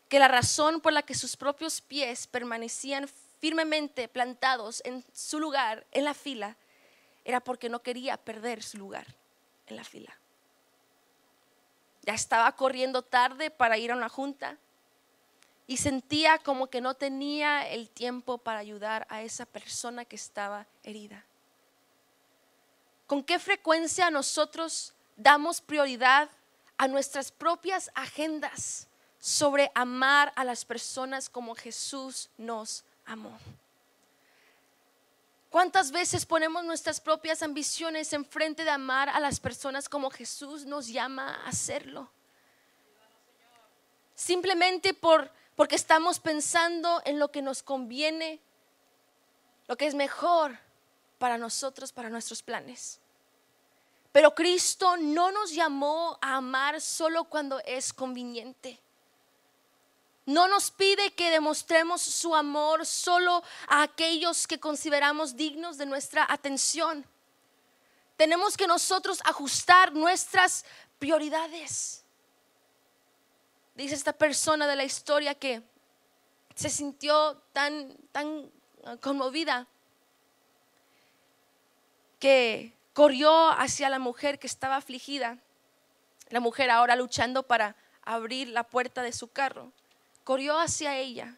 que 0.08 0.18
la 0.18 0.28
razón 0.28 0.80
por 0.80 0.92
la 0.92 1.02
que 1.02 1.14
sus 1.14 1.36
propios 1.36 1.80
pies 1.80 2.26
permanecían 2.26 3.08
firmemente 3.40 4.08
plantados 4.08 4.80
en 4.84 5.04
su 5.12 5.38
lugar, 5.38 5.86
en 5.92 6.04
la 6.04 6.14
fila, 6.14 6.56
era 7.24 7.40
porque 7.40 7.68
no 7.68 7.82
quería 7.82 8.16
perder 8.16 8.62
su 8.62 8.78
lugar 8.78 9.06
en 9.66 9.76
la 9.76 9.84
fila. 9.84 10.16
Ya 12.02 12.14
estaba 12.14 12.54
corriendo 12.54 13.02
tarde 13.02 13.50
para 13.50 13.78
ir 13.78 13.92
a 13.92 13.96
una 13.96 14.08
junta 14.08 14.58
y 15.66 15.78
sentía 15.78 16.38
como 16.38 16.68
que 16.68 16.80
no 16.80 16.94
tenía 16.94 17.66
el 17.68 17.88
tiempo 17.88 18.38
para 18.38 18.58
ayudar 18.58 19.06
a 19.08 19.22
esa 19.22 19.46
persona 19.46 20.04
que 20.04 20.16
estaba 20.16 20.66
herida. 20.82 21.24
¿Con 23.06 23.22
qué 23.22 23.38
frecuencia 23.38 24.10
nosotros 24.10 24.94
damos 25.16 25.60
prioridad 25.60 26.30
a 26.78 26.88
nuestras 26.88 27.30
propias 27.30 27.90
agendas 27.94 28.88
sobre 29.18 29.70
amar 29.74 30.32
a 30.36 30.44
las 30.44 30.64
personas 30.64 31.28
como 31.28 31.54
Jesús 31.54 32.30
nos 32.38 32.84
amó? 33.04 33.38
¿Cuántas 35.50 35.92
veces 35.92 36.26
ponemos 36.26 36.64
nuestras 36.64 37.00
propias 37.00 37.42
ambiciones 37.42 38.12
enfrente 38.12 38.64
de 38.64 38.70
amar 38.70 39.08
a 39.08 39.20
las 39.20 39.38
personas 39.38 39.88
como 39.88 40.10
Jesús 40.10 40.64
nos 40.64 40.88
llama 40.88 41.32
a 41.32 41.48
hacerlo? 41.48 42.10
Simplemente 44.16 44.94
por, 44.94 45.30
porque 45.54 45.76
estamos 45.76 46.18
pensando 46.18 47.02
en 47.04 47.18
lo 47.18 47.30
que 47.30 47.42
nos 47.42 47.62
conviene, 47.62 48.40
lo 49.68 49.76
que 49.76 49.86
es 49.86 49.94
mejor 49.94 50.58
para 51.18 51.38
nosotros, 51.38 51.92
para 51.92 52.10
nuestros 52.10 52.42
planes. 52.42 53.00
Pero 54.12 54.34
Cristo 54.34 54.96
no 54.96 55.32
nos 55.32 55.52
llamó 55.52 56.18
a 56.20 56.36
amar 56.36 56.80
solo 56.80 57.24
cuando 57.24 57.60
es 57.64 57.92
conveniente. 57.92 58.80
No 60.26 60.48
nos 60.48 60.70
pide 60.70 61.12
que 61.12 61.30
demostremos 61.30 62.00
su 62.00 62.34
amor 62.34 62.86
solo 62.86 63.42
a 63.66 63.82
aquellos 63.82 64.46
que 64.46 64.60
consideramos 64.60 65.36
dignos 65.36 65.76
de 65.78 65.86
nuestra 65.86 66.24
atención. 66.32 67.04
Tenemos 68.16 68.56
que 68.56 68.66
nosotros 68.66 69.20
ajustar 69.24 69.92
nuestras 69.92 70.64
prioridades. 70.98 72.04
Dice 73.74 73.96
esta 73.96 74.12
persona 74.12 74.66
de 74.66 74.76
la 74.76 74.84
historia 74.84 75.34
que 75.34 75.60
se 76.54 76.70
sintió 76.70 77.42
tan, 77.52 77.96
tan 78.12 78.50
conmovida 79.00 79.66
que 82.24 82.72
corrió 82.94 83.50
hacia 83.50 83.90
la 83.90 83.98
mujer 83.98 84.38
que 84.38 84.46
estaba 84.46 84.76
afligida, 84.76 85.36
la 86.30 86.40
mujer 86.40 86.70
ahora 86.70 86.96
luchando 86.96 87.42
para 87.42 87.76
abrir 88.02 88.48
la 88.48 88.64
puerta 88.64 89.02
de 89.02 89.12
su 89.12 89.28
carro, 89.28 89.72
corrió 90.24 90.58
hacia 90.58 90.96
ella. 90.96 91.36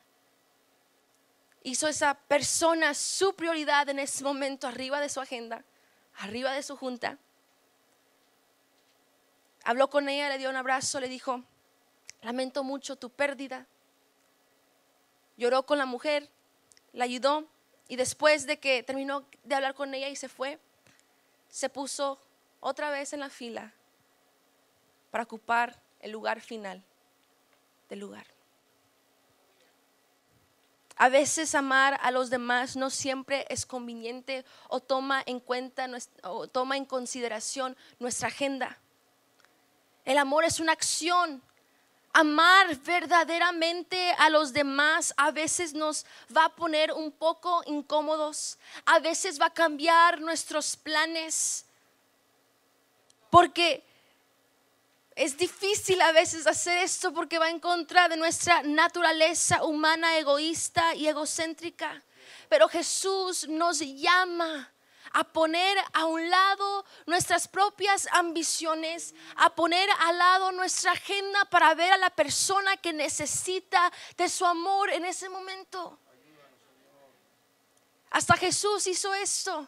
Hizo 1.65 1.89
esa 1.89 2.15
persona 2.15 2.95
su 2.95 3.35
prioridad 3.35 3.89
en 3.89 3.99
ese 3.99 4.23
momento 4.23 4.69
arriba 4.69 5.01
de 5.01 5.09
su 5.09 5.21
agenda, 5.21 5.65
arriba 6.19 6.53
de 6.53 6.63
su 6.63 6.77
junta. 6.77 7.19
Habló 9.65 9.91
con 9.91 10.09
ella, 10.09 10.29
le 10.29 10.39
dio 10.39 10.51
un 10.51 10.55
abrazo, 10.55 11.01
le 11.01 11.09
dijo, 11.09 11.43
lamento 12.23 12.63
mucho 12.63 12.95
tu 12.95 13.11
pérdida. 13.11 13.67
Lloró 15.37 15.67
con 15.67 15.79
la 15.79 15.87
mujer, 15.87 16.31
la 16.93 17.07
ayudó 17.07 17.45
y 17.89 17.97
después 17.97 18.47
de 18.47 18.61
que 18.61 18.85
terminó 18.85 19.27
de 19.43 19.57
hablar 19.57 19.75
con 19.75 19.93
ella 19.93 20.09
y 20.09 20.15
se 20.15 20.29
fue, 20.29 20.61
se 21.49 21.69
puso 21.69 22.21
otra 22.61 22.91
vez 22.91 23.13
en 23.13 23.21
la 23.21 23.31
fila 23.31 23.73
para 25.11 25.25
ocupar 25.25 25.81
el 26.01 26.11
lugar 26.11 26.41
final 26.41 26.83
del 27.89 28.01
lugar. 28.01 28.27
A 30.99 31.11
veces 31.11 31.55
amar 31.55 31.99
a 32.03 32.11
los 32.11 32.31
demás 32.31 32.75
no 32.75 32.89
siempre 32.89 33.45
es 33.51 33.67
conveniente 33.67 34.47
o 34.69 34.81
toma 34.81 35.23
en 35.27 35.41
cuenta 35.41 35.87
o 36.23 36.49
toma 36.49 36.79
en 36.79 36.87
consideración 36.87 37.77
nuestra 37.99 38.29
agenda. 38.29 38.79
El 40.07 40.17
amor 40.17 40.45
es 40.45 40.59
una 40.59 40.73
acción. 40.73 41.43
Amar 42.19 42.75
verdaderamente 42.77 44.11
a 44.17 44.31
los 44.31 44.55
demás 44.55 45.13
a 45.19 45.31
veces 45.33 45.75
nos 45.75 46.07
va 46.35 46.47
a 46.47 46.49
poner 46.57 46.91
un 46.91 47.13
poco 47.13 47.63
incómodos, 47.67 48.57
a 48.87 49.01
veces 49.01 49.39
va 49.39 49.47
a 49.47 49.53
cambiar 49.53 50.23
nuestros 50.23 50.77
planes, 50.77 51.67
porque 53.29 53.85
es 55.15 55.37
difícil 55.37 56.01
a 56.01 56.13
veces 56.13 56.47
hacer 56.47 56.79
esto 56.79 57.13
porque 57.13 57.39
va 57.39 57.51
en 57.51 57.61
contra 57.61 58.09
de 58.09 58.17
nuestra 58.17 58.63
naturaleza 58.63 59.63
humana 59.63 60.17
egoísta 60.17 60.95
y 60.95 61.09
egocéntrica. 61.09 62.03
Pero 62.49 62.67
Jesús 62.67 63.47
nos 63.47 63.81
llama 63.81 64.73
a 65.17 65.25
poner 65.25 65.79
a 65.95 66.05
un 66.05 66.29
lado 66.29 66.85
nuestras 67.07 67.49
propias 67.49 68.07
ambiciones, 68.13 69.15
a 69.37 69.55
poner 69.55 69.89
al 70.01 70.19
lado 70.19 70.53
nuestra 70.53 70.93
agenda 70.93 71.43
para 71.47 71.75
ver 71.75 71.91
a 71.91 71.97
la 71.97 72.11
persona 72.11 72.77
que 72.77 72.93
necesita 72.93 73.91
de 74.19 74.29
su 74.29 74.45
amor 74.45 74.91
en 74.91 75.07
ese 75.07 75.31
momento. 75.31 75.99
Hasta 78.11 78.37
Jesús 78.37 78.87
hizo 78.87 79.15
esto. 79.15 79.67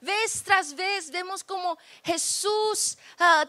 Vez 0.00 0.44
tras 0.44 0.74
vez 0.74 1.10
vemos 1.10 1.42
como 1.42 1.76
Jesús 2.04 2.96
ah, 3.18 3.44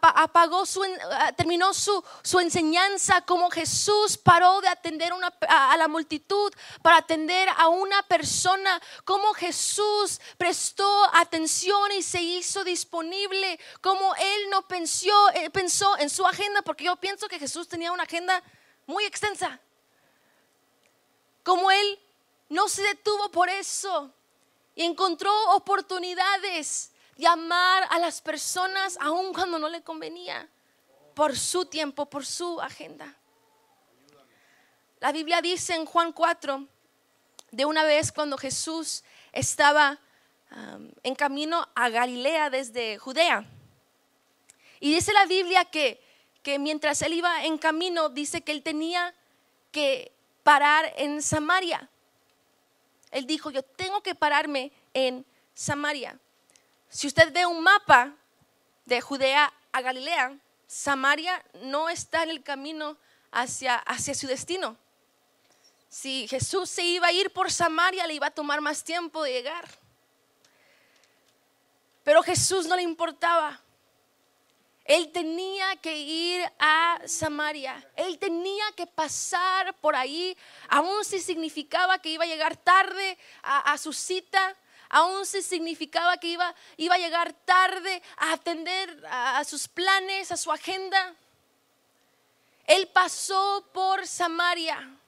apagó 0.00 0.64
su, 0.66 0.84
ah, 0.84 1.32
terminó 1.32 1.74
su, 1.74 2.04
su, 2.22 2.38
enseñanza, 2.38 3.22
como 3.22 3.50
Jesús 3.50 4.16
paró 4.16 4.60
de 4.60 4.68
atender 4.68 5.12
a, 5.48 5.76
la 5.76 5.88
multitud 5.88 6.52
para 6.80 6.98
atender 6.98 7.48
a 7.56 7.66
una 7.66 8.04
persona, 8.04 8.80
como 9.04 9.34
Jesús 9.34 10.20
prestó 10.38 10.88
atención 11.12 11.90
y 11.90 12.04
se 12.04 12.22
hizo 12.22 12.62
disponible, 12.62 13.58
como 13.80 14.14
Él 14.14 14.50
no 14.50 14.68
pensó, 14.68 15.30
eh, 15.34 15.50
pensó 15.50 15.98
en 15.98 16.08
su 16.08 16.24
agenda, 16.24 16.62
porque 16.62 16.84
yo 16.84 16.94
pienso 16.94 17.26
que 17.26 17.40
Jesús 17.40 17.66
tenía 17.66 17.90
una 17.90 18.04
agenda 18.04 18.40
muy 18.86 19.04
extensa, 19.06 19.58
como 21.42 21.68
Él 21.72 21.98
no 22.48 22.68
se 22.68 22.82
detuvo 22.82 23.28
por 23.32 23.48
eso 23.48 24.13
y 24.74 24.82
encontró 24.82 25.32
oportunidades 25.54 26.92
de 27.16 27.26
amar 27.26 27.86
a 27.90 27.98
las 27.98 28.20
personas 28.20 28.98
aun 29.00 29.32
cuando 29.32 29.58
no 29.58 29.68
le 29.68 29.82
convenía, 29.82 30.48
por 31.14 31.36
su 31.36 31.66
tiempo, 31.66 32.06
por 32.06 32.26
su 32.26 32.60
agenda. 32.60 33.14
La 35.00 35.12
Biblia 35.12 35.40
dice 35.40 35.74
en 35.74 35.86
Juan 35.86 36.12
4, 36.12 36.66
de 37.52 37.64
una 37.64 37.84
vez 37.84 38.10
cuando 38.10 38.36
Jesús 38.36 39.04
estaba 39.32 39.98
en 41.02 41.14
camino 41.14 41.68
a 41.74 41.88
Galilea 41.88 42.50
desde 42.50 42.98
Judea. 42.98 43.44
Y 44.80 44.94
dice 44.94 45.12
la 45.12 45.26
Biblia 45.26 45.64
que, 45.64 46.02
que 46.42 46.58
mientras 46.58 47.02
él 47.02 47.14
iba 47.14 47.44
en 47.44 47.58
camino, 47.58 48.08
dice 48.08 48.42
que 48.42 48.52
él 48.52 48.62
tenía 48.62 49.14
que 49.72 50.12
parar 50.42 50.92
en 50.96 51.22
Samaria. 51.22 51.88
Él 53.14 53.28
dijo, 53.28 53.52
yo 53.52 53.62
tengo 53.62 54.02
que 54.02 54.16
pararme 54.16 54.72
en 54.92 55.24
Samaria. 55.54 56.18
Si 56.88 57.06
usted 57.06 57.32
ve 57.32 57.46
un 57.46 57.62
mapa 57.62 58.12
de 58.86 59.00
Judea 59.00 59.52
a 59.70 59.80
Galilea, 59.80 60.36
Samaria 60.66 61.40
no 61.62 61.88
está 61.88 62.24
en 62.24 62.30
el 62.30 62.42
camino 62.42 62.96
hacia, 63.30 63.76
hacia 63.76 64.14
su 64.14 64.26
destino. 64.26 64.76
Si 65.88 66.26
Jesús 66.26 66.68
se 66.68 66.82
iba 66.82 67.06
a 67.06 67.12
ir 67.12 67.32
por 67.32 67.52
Samaria, 67.52 68.04
le 68.08 68.14
iba 68.14 68.26
a 68.26 68.32
tomar 68.32 68.60
más 68.60 68.82
tiempo 68.82 69.22
de 69.22 69.32
llegar. 69.32 69.68
Pero 72.02 72.20
Jesús 72.20 72.66
no 72.66 72.74
le 72.74 72.82
importaba. 72.82 73.60
Él 74.84 75.10
tenía 75.12 75.76
que 75.76 75.96
ir 75.96 76.44
a 76.58 77.00
Samaria. 77.06 77.90
Él 77.96 78.18
tenía 78.18 78.64
que 78.76 78.86
pasar 78.86 79.74
por 79.80 79.96
ahí, 79.96 80.36
aun 80.68 81.04
si 81.04 81.20
significaba 81.20 81.98
que 81.98 82.10
iba 82.10 82.24
a 82.24 82.28
llegar 82.28 82.56
tarde 82.56 83.16
a, 83.42 83.78
su 83.78 83.94
cita, 83.94 84.54
aun 84.90 85.24
si 85.24 85.40
significaba 85.40 86.18
que 86.18 86.28
iba, 86.28 86.54
iba 86.76 86.96
a 86.96 86.98
llegar 86.98 87.32
tarde 87.32 88.02
a 88.18 88.32
atender 88.32 89.02
a, 89.08 89.38
a 89.38 89.44
sus 89.44 89.66
planes, 89.66 90.30
a 90.30 90.36
su 90.36 90.52
agenda. 90.52 91.14
Él 92.66 92.86
pasó 92.88 93.66
por 93.72 94.06
Samaria. 94.06 94.98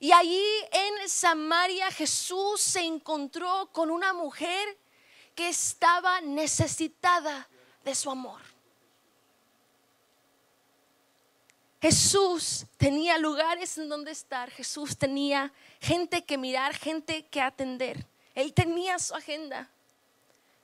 Y 0.00 0.10
allí 0.10 0.44
en 0.72 1.08
Samaria 1.08 1.90
Jesús 1.92 2.60
se 2.60 2.80
encontró 2.80 3.70
con 3.72 3.90
una 3.92 4.12
mujer 4.12 4.76
que 5.36 5.48
estaba 5.48 6.20
necesitada 6.20 7.48
de 7.84 7.94
su 7.94 8.10
amor. 8.10 8.55
Jesús 11.86 12.66
tenía 12.78 13.16
lugares 13.16 13.78
en 13.78 13.88
donde 13.88 14.10
estar, 14.10 14.50
Jesús 14.50 14.98
tenía 14.98 15.52
gente 15.80 16.24
que 16.24 16.36
mirar, 16.36 16.74
gente 16.74 17.26
que 17.26 17.40
atender. 17.40 18.04
Él 18.34 18.52
tenía 18.52 18.98
su 18.98 19.14
agenda, 19.14 19.70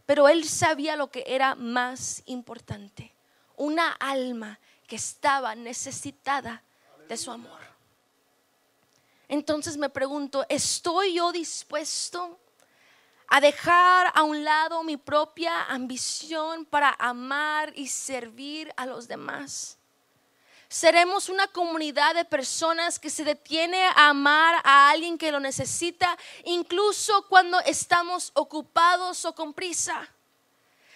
pero 0.05 0.29
él 0.29 0.43
sabía 0.49 0.97
lo 0.97 1.13
que 1.13 1.23
era 1.29 1.55
más 1.55 2.25
importante, 2.27 3.15
una 3.57 3.93
alma 3.93 4.59
que 4.89 4.97
estaba 4.97 5.55
necesitada 5.55 6.61
de 7.09 7.17
su 7.17 7.31
amor. 7.31 7.61
Entonces 9.29 9.77
me 9.77 9.91
pregunto, 9.91 10.45
¿estoy 10.49 11.15
yo 11.15 11.31
dispuesto 11.31 12.37
a 13.29 13.41
dejar 13.41 14.11
a 14.13 14.25
un 14.25 14.43
lado 14.43 14.83
mi 14.83 14.97
propia 14.97 15.67
ambición 15.67 16.65
para 16.65 16.97
amar 16.99 17.73
y 17.77 17.87
servir 17.87 18.75
a 18.77 18.87
los 18.87 19.07
demás? 19.07 19.79
Seremos 20.73 21.29
una 21.29 21.47
comunidad 21.49 22.15
de 22.15 22.25
personas 22.25 22.99
que 22.99 23.11
se 23.11 23.25
detiene 23.25 23.85
a 23.85 24.09
amar 24.09 24.59
a 24.65 24.89
alguien 24.89 25.19
que 25.19 25.31
lo 25.31 25.39
necesita, 25.39 26.17
incluso 26.45 27.29
cuando 27.29 27.61
estamos 27.61 28.33
ocupados 28.35 29.27
o 29.27 29.35
con 29.35 29.53
prisa. 29.53 30.09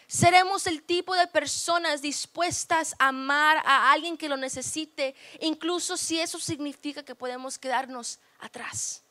Seremos 0.07 0.67
el 0.67 0.83
tipo 0.83 1.15
de 1.15 1.27
personas 1.27 2.01
dispuestas 2.01 2.95
a 2.99 3.09
amar 3.09 3.59
a 3.67 3.93
alguien 3.93 4.17
que 4.17 4.31
lo 4.31 4.39
necesite, 4.39 5.15
incluso 5.41 5.99
si 5.99 6.21
eso 6.21 6.39
significa 6.39 7.05
que 7.05 7.15
podemos 7.15 7.59
quedarnos 7.59 8.19
atrás. 8.39 9.03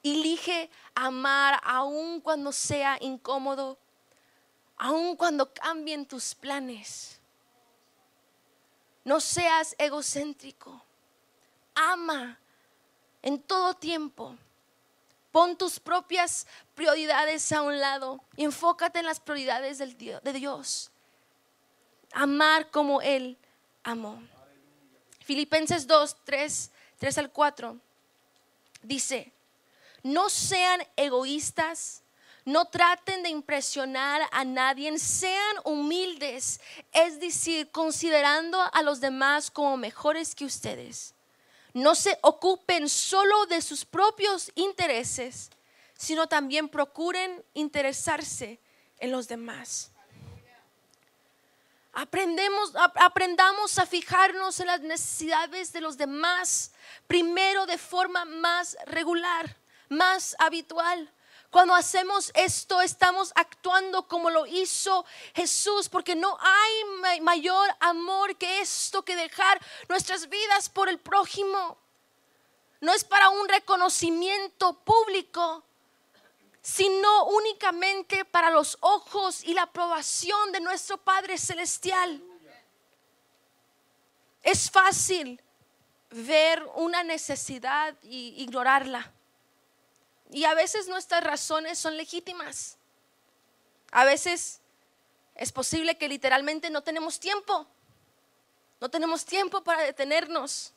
Elige 0.00 0.70
amar 0.94 1.60
aun 1.64 2.20
cuando 2.20 2.52
sea 2.52 2.98
incómodo, 3.00 3.78
aun 4.76 5.16
cuando 5.16 5.52
cambien 5.52 6.06
tus 6.06 6.36
planes. 6.36 7.15
No 9.06 9.20
seas 9.20 9.76
egocéntrico. 9.78 10.82
Ama 11.76 12.36
en 13.22 13.40
todo 13.40 13.72
tiempo. 13.74 14.36
Pon 15.30 15.56
tus 15.56 15.78
propias 15.78 16.44
prioridades 16.74 17.52
a 17.52 17.62
un 17.62 17.78
lado 17.78 18.20
y 18.34 18.42
enfócate 18.42 18.98
en 18.98 19.06
las 19.06 19.20
prioridades 19.20 19.78
de 19.78 20.32
Dios. 20.32 20.90
Amar 22.14 22.68
como 22.72 23.00
Él 23.00 23.38
amó. 23.84 24.20
Filipenses 25.20 25.86
2, 25.86 26.16
3, 26.24 26.72
3 26.98 27.18
al 27.18 27.30
4 27.30 27.78
dice, 28.82 29.32
no 30.02 30.28
sean 30.30 30.82
egoístas 30.96 32.02
no 32.46 32.64
traten 32.66 33.24
de 33.24 33.28
impresionar 33.28 34.22
a 34.30 34.44
nadie, 34.44 34.96
sean 35.00 35.56
humildes, 35.64 36.60
es 36.92 37.18
decir, 37.18 37.70
considerando 37.72 38.58
a 38.72 38.82
los 38.82 39.00
demás 39.00 39.50
como 39.50 39.76
mejores 39.76 40.34
que 40.34 40.46
ustedes. 40.46 41.12
no 41.74 41.94
se 41.94 42.18
ocupen 42.22 42.88
solo 42.88 43.44
de 43.46 43.60
sus 43.60 43.84
propios 43.84 44.50
intereses, 44.54 45.50
sino 45.94 46.26
también 46.26 46.70
procuren 46.70 47.44
interesarse 47.52 48.58
en 48.98 49.12
los 49.12 49.28
demás. 49.28 49.90
Aprendamos 51.92 53.78
a 53.78 53.84
fijarnos 53.84 54.58
en 54.60 54.68
las 54.68 54.80
necesidades 54.80 55.70
de 55.74 55.82
los 55.82 55.98
demás, 55.98 56.72
primero 57.06 57.66
de 57.66 57.76
forma 57.76 58.24
más 58.24 58.78
regular, 58.86 59.54
más 59.90 60.34
habitual. 60.38 61.12
Cuando 61.56 61.74
hacemos 61.74 62.30
esto, 62.34 62.82
estamos 62.82 63.32
actuando 63.34 64.06
como 64.06 64.28
lo 64.28 64.44
hizo 64.44 65.06
Jesús, 65.34 65.88
porque 65.88 66.14
no 66.14 66.36
hay 66.38 67.20
mayor 67.22 67.74
amor 67.80 68.36
que 68.36 68.60
esto, 68.60 69.02
que 69.02 69.16
dejar 69.16 69.58
nuestras 69.88 70.28
vidas 70.28 70.68
por 70.68 70.90
el 70.90 70.98
prójimo. 70.98 71.78
No 72.82 72.92
es 72.92 73.04
para 73.04 73.30
un 73.30 73.48
reconocimiento 73.48 74.74
público, 74.84 75.64
sino 76.60 77.24
únicamente 77.24 78.26
para 78.26 78.50
los 78.50 78.76
ojos 78.82 79.42
y 79.42 79.54
la 79.54 79.62
aprobación 79.62 80.52
de 80.52 80.60
nuestro 80.60 80.98
Padre 80.98 81.38
Celestial. 81.38 82.22
Es 84.42 84.70
fácil 84.70 85.42
ver 86.10 86.62
una 86.74 87.02
necesidad 87.02 87.96
e 88.02 88.08
ignorarla. 88.44 89.15
Y 90.30 90.44
a 90.44 90.54
veces 90.54 90.88
nuestras 90.88 91.22
razones 91.22 91.78
son 91.78 91.96
legítimas. 91.96 92.76
A 93.92 94.04
veces 94.04 94.60
es 95.34 95.52
posible 95.52 95.96
que 95.96 96.08
literalmente 96.08 96.70
no 96.70 96.82
tenemos 96.82 97.20
tiempo. 97.20 97.66
No 98.80 98.88
tenemos 98.88 99.24
tiempo 99.24 99.62
para 99.62 99.82
detenernos. 99.82 100.72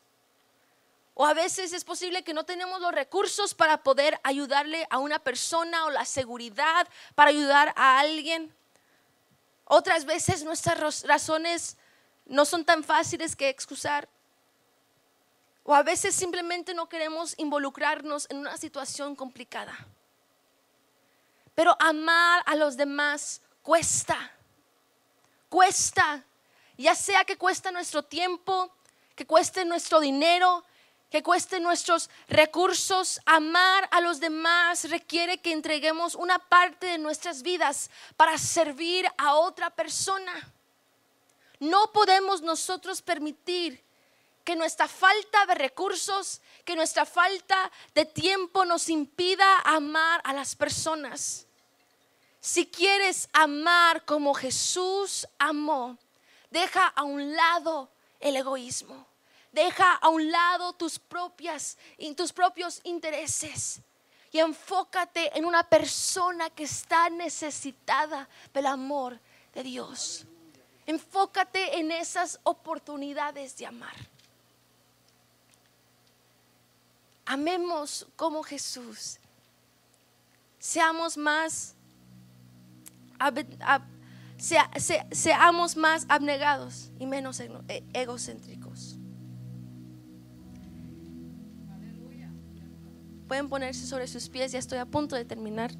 O 1.14 1.26
a 1.26 1.34
veces 1.34 1.74
es 1.74 1.84
posible 1.84 2.24
que 2.24 2.34
no 2.34 2.46
tenemos 2.46 2.80
los 2.80 2.94
recursos 2.94 3.54
para 3.54 3.84
poder 3.84 4.20
ayudarle 4.24 4.88
a 4.90 5.00
una 5.00 5.20
persona 5.20 5.86
o 5.86 5.90
la 5.90 6.06
seguridad 6.06 6.88
para 7.16 7.32
ayudar 7.32 7.74
a 7.76 8.00
alguien. 8.00 8.56
Otras 9.66 10.06
veces 10.06 10.44
nuestras 10.44 11.04
razones 11.04 11.78
no 12.26 12.46
son 12.46 12.64
tan 12.64 12.84
fáciles 12.84 13.36
que 13.36 13.50
excusar. 13.50 14.08
O 15.70 15.76
a 15.76 15.84
veces 15.84 16.16
simplemente 16.16 16.74
no 16.74 16.90
queremos 16.90 17.36
involucrarnos 17.38 18.26
en 18.32 18.38
una 18.38 18.58
situación 18.58 19.16
complicada. 19.16 19.78
Pero 21.54 21.76
amar 21.78 22.42
a 22.48 22.56
los 22.56 22.76
demás 22.76 23.44
cuesta. 23.62 24.32
Cuesta. 25.48 26.26
Ya 26.76 26.96
sea 26.96 27.24
que 27.24 27.38
cuesta 27.38 27.72
nuestro 27.72 28.02
tiempo, 28.02 28.74
que 29.16 29.28
cueste 29.28 29.64
nuestro 29.64 30.00
dinero, 30.00 30.66
que 31.12 31.22
cueste 31.22 31.60
nuestros 31.60 32.10
recursos. 32.28 33.22
Amar 33.28 33.88
a 33.92 34.02
los 34.02 34.20
demás 34.20 34.90
requiere 34.90 35.38
que 35.38 35.52
entreguemos 35.52 36.16
una 36.16 36.40
parte 36.40 36.88
de 36.88 36.98
nuestras 36.98 37.44
vidas 37.44 37.92
para 38.18 38.40
servir 38.40 39.06
a 39.20 39.36
otra 39.36 39.70
persona. 39.70 40.34
No 41.60 41.92
podemos 41.92 42.42
nosotros 42.42 43.04
permitir 43.04 43.88
que 44.50 44.56
nuestra 44.56 44.88
falta 44.88 45.46
de 45.46 45.54
recursos, 45.54 46.42
que 46.66 46.76
nuestra 46.76 47.06
falta 47.06 47.72
de 47.94 48.04
tiempo 48.06 48.66
nos 48.66 48.90
impida 48.90 49.60
amar 49.60 50.22
a 50.24 50.34
las 50.34 50.56
personas. 50.56 51.46
Si 52.40 52.66
quieres 52.66 53.30
amar 53.32 54.06
como 54.06 54.34
Jesús 54.34 55.28
amó, 55.38 56.00
deja 56.50 56.88
a 56.88 57.04
un 57.04 57.36
lado 57.36 57.92
el 58.20 58.38
egoísmo. 58.38 59.06
Deja 59.52 59.94
a 59.94 60.10
un 60.10 60.32
lado 60.32 60.74
tus 60.74 60.98
propias 60.98 61.78
tus 62.18 62.34
propios 62.34 62.82
intereses 62.86 63.82
y 64.32 64.40
enfócate 64.40 65.38
en 65.38 65.46
una 65.46 65.62
persona 65.62 66.50
que 66.50 66.64
está 66.64 67.12
necesitada 67.12 68.28
del 68.52 68.66
amor 68.66 69.20
de 69.54 69.62
Dios. 69.62 70.26
Enfócate 70.88 71.78
en 71.78 71.92
esas 71.92 72.40
oportunidades 72.42 73.56
de 73.56 73.68
amar. 73.68 73.96
Amemos 77.30 78.08
como 78.16 78.42
Jesús. 78.42 79.20
Seamos 80.58 81.16
más 81.16 81.76
seamos 85.12 85.78
más 85.78 86.08
abnegados 86.10 86.92
y 86.98 87.06
menos 87.06 87.40
e, 87.40 87.84
egocéntricos. 87.94 88.98
Pueden 93.28 93.48
ponerse 93.48 93.86
sobre 93.86 94.08
sus 94.08 94.28
pies, 94.28 94.52
ya 94.52 94.58
estoy 94.58 94.80
a 94.80 94.88
punto 94.88 95.16
de 95.16 95.24
terminar. 95.24 95.72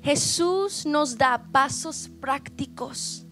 Jesús 0.00 0.86
nos 0.86 1.18
da 1.18 1.42
pasos 1.50 2.08
prácticos 2.20 3.25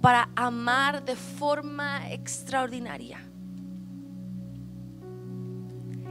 para 0.00 0.30
amar 0.34 1.04
de 1.04 1.16
forma 1.16 2.10
extraordinaria. 2.10 3.18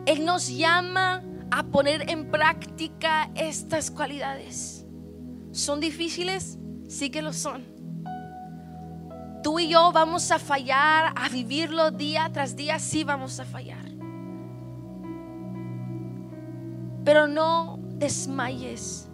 Él 0.06 0.26
nos 0.26 0.48
llama 0.48 1.24
a 1.52 1.64
poner 1.64 2.10
en 2.10 2.30
práctica 2.30 3.30
estas 3.36 3.92
cualidades. 3.92 4.86
¿Son 5.52 5.80
difíciles? 5.80 6.58
Sí 6.88 7.10
que 7.10 7.22
lo 7.22 7.34
son. 7.34 7.64
Tú 9.44 9.60
y 9.60 9.70
yo 9.70 9.92
vamos 9.92 10.32
a 10.32 10.40
fallar, 10.40 11.14
a 11.16 11.30
vivirlo 11.30 11.92
día 11.92 12.30
tras 12.32 12.56
día, 12.56 12.78
sí 12.78 13.04
vamos 13.04 13.40
a 13.40 13.46
fallar. 13.46 13.86
Pero 17.06 17.28
no 17.28 17.80
desmayes, 17.82 19.09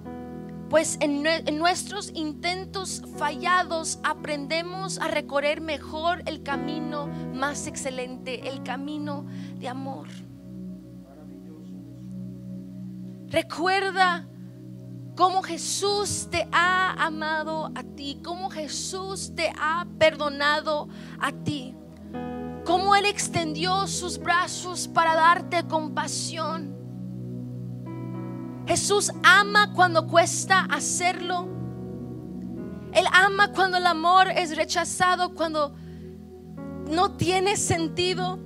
pues 0.70 0.98
en, 1.00 1.24
nuestros 1.58 2.12
intentos 2.16 3.04
fallados 3.18 4.00
aprendemos 4.04 5.00
a 5.00 5.08
recorrer 5.08 5.62
mejor 5.62 6.24
el 6.26 6.42
camino 6.42 7.08
más 7.08 7.68
excelente, 7.68 8.48
el 8.50 8.64
camino 8.64 9.26
de 9.60 9.68
amor. 9.70 10.08
Recuerda 13.28 14.28
cómo 15.16 15.44
Jesús 15.44 16.28
te 16.32 16.48
ha 16.52 16.94
amado 16.94 17.72
a 17.76 17.84
ti, 17.84 18.20
cómo 18.24 18.50
Jesús 18.50 19.34
te 19.36 19.54
ha 19.60 19.86
perdonado 20.00 20.90
a 21.20 21.32
ti, 21.32 21.76
cómo 22.66 22.96
Él 22.96 23.06
extendió 23.06 23.88
sus 23.88 24.18
brazos 24.18 24.88
para 24.88 25.16
darte 25.16 25.64
compasión. 25.68 26.75
Jesús 28.68 29.12
ama 29.24 29.74
cuando 29.74 30.08
cuesta 30.08 30.62
hacerlo. 30.70 31.48
Él 32.94 33.06
ama 33.12 33.52
cuando 33.52 33.78
el 33.78 33.86
amor 33.86 34.30
es 34.30 34.56
rechazado, 34.56 35.34
cuando 35.34 35.76
no 36.90 37.12
tiene 37.12 37.58
sentido. 37.58 38.40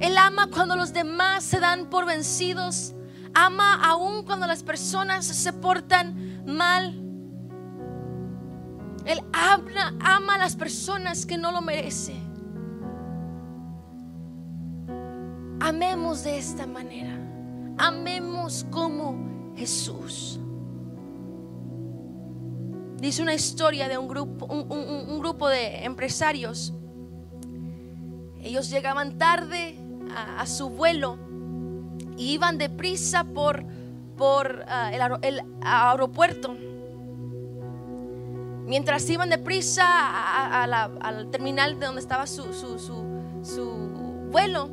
Él 0.00 0.16
ama 0.18 0.48
cuando 0.48 0.76
los 0.76 0.92
demás 0.92 1.44
se 1.44 1.60
dan 1.60 1.86
por 1.86 2.06
vencidos 2.06 2.94
ama 3.34 3.74
aún 3.84 4.22
cuando 4.24 4.46
las 4.46 4.62
personas 4.62 5.26
se 5.26 5.52
portan 5.52 6.44
mal. 6.46 7.00
Él 9.04 9.20
ama, 9.32 9.94
ama 10.00 10.36
a 10.36 10.38
las 10.38 10.56
personas 10.56 11.26
que 11.26 11.36
no 11.36 11.52
lo 11.52 11.60
merecen. 11.60 12.32
Amemos 15.60 16.24
de 16.24 16.38
esta 16.38 16.66
manera. 16.66 17.33
Amemos 17.78 18.66
como 18.70 19.52
Jesús. 19.56 20.38
Dice 22.98 23.22
una 23.22 23.34
historia 23.34 23.88
de 23.88 23.98
un 23.98 24.08
grupo, 24.08 24.46
un, 24.46 25.18
grupo 25.18 25.48
de 25.48 25.84
empresarios. 25.84 26.72
Ellos 28.42 28.70
llegaban 28.70 29.18
tarde 29.18 29.78
a 30.38 30.46
su 30.46 30.70
vuelo 30.70 31.18
y 32.16 32.32
iban 32.32 32.58
deprisa 32.58 33.24
por, 33.24 33.64
por 34.16 34.64
ah, 34.68 35.18
el, 35.22 35.42
aeropuerto. 35.62 36.56
Mientras 38.66 39.08
iban 39.10 39.28
deprisa 39.28 39.84
a, 39.86 40.64
al 40.64 41.30
terminal 41.30 41.78
de 41.78 41.86
donde 41.86 42.00
estaba 42.00 42.26
su, 42.26 42.52
su, 42.54 44.28
vuelo, 44.30 44.70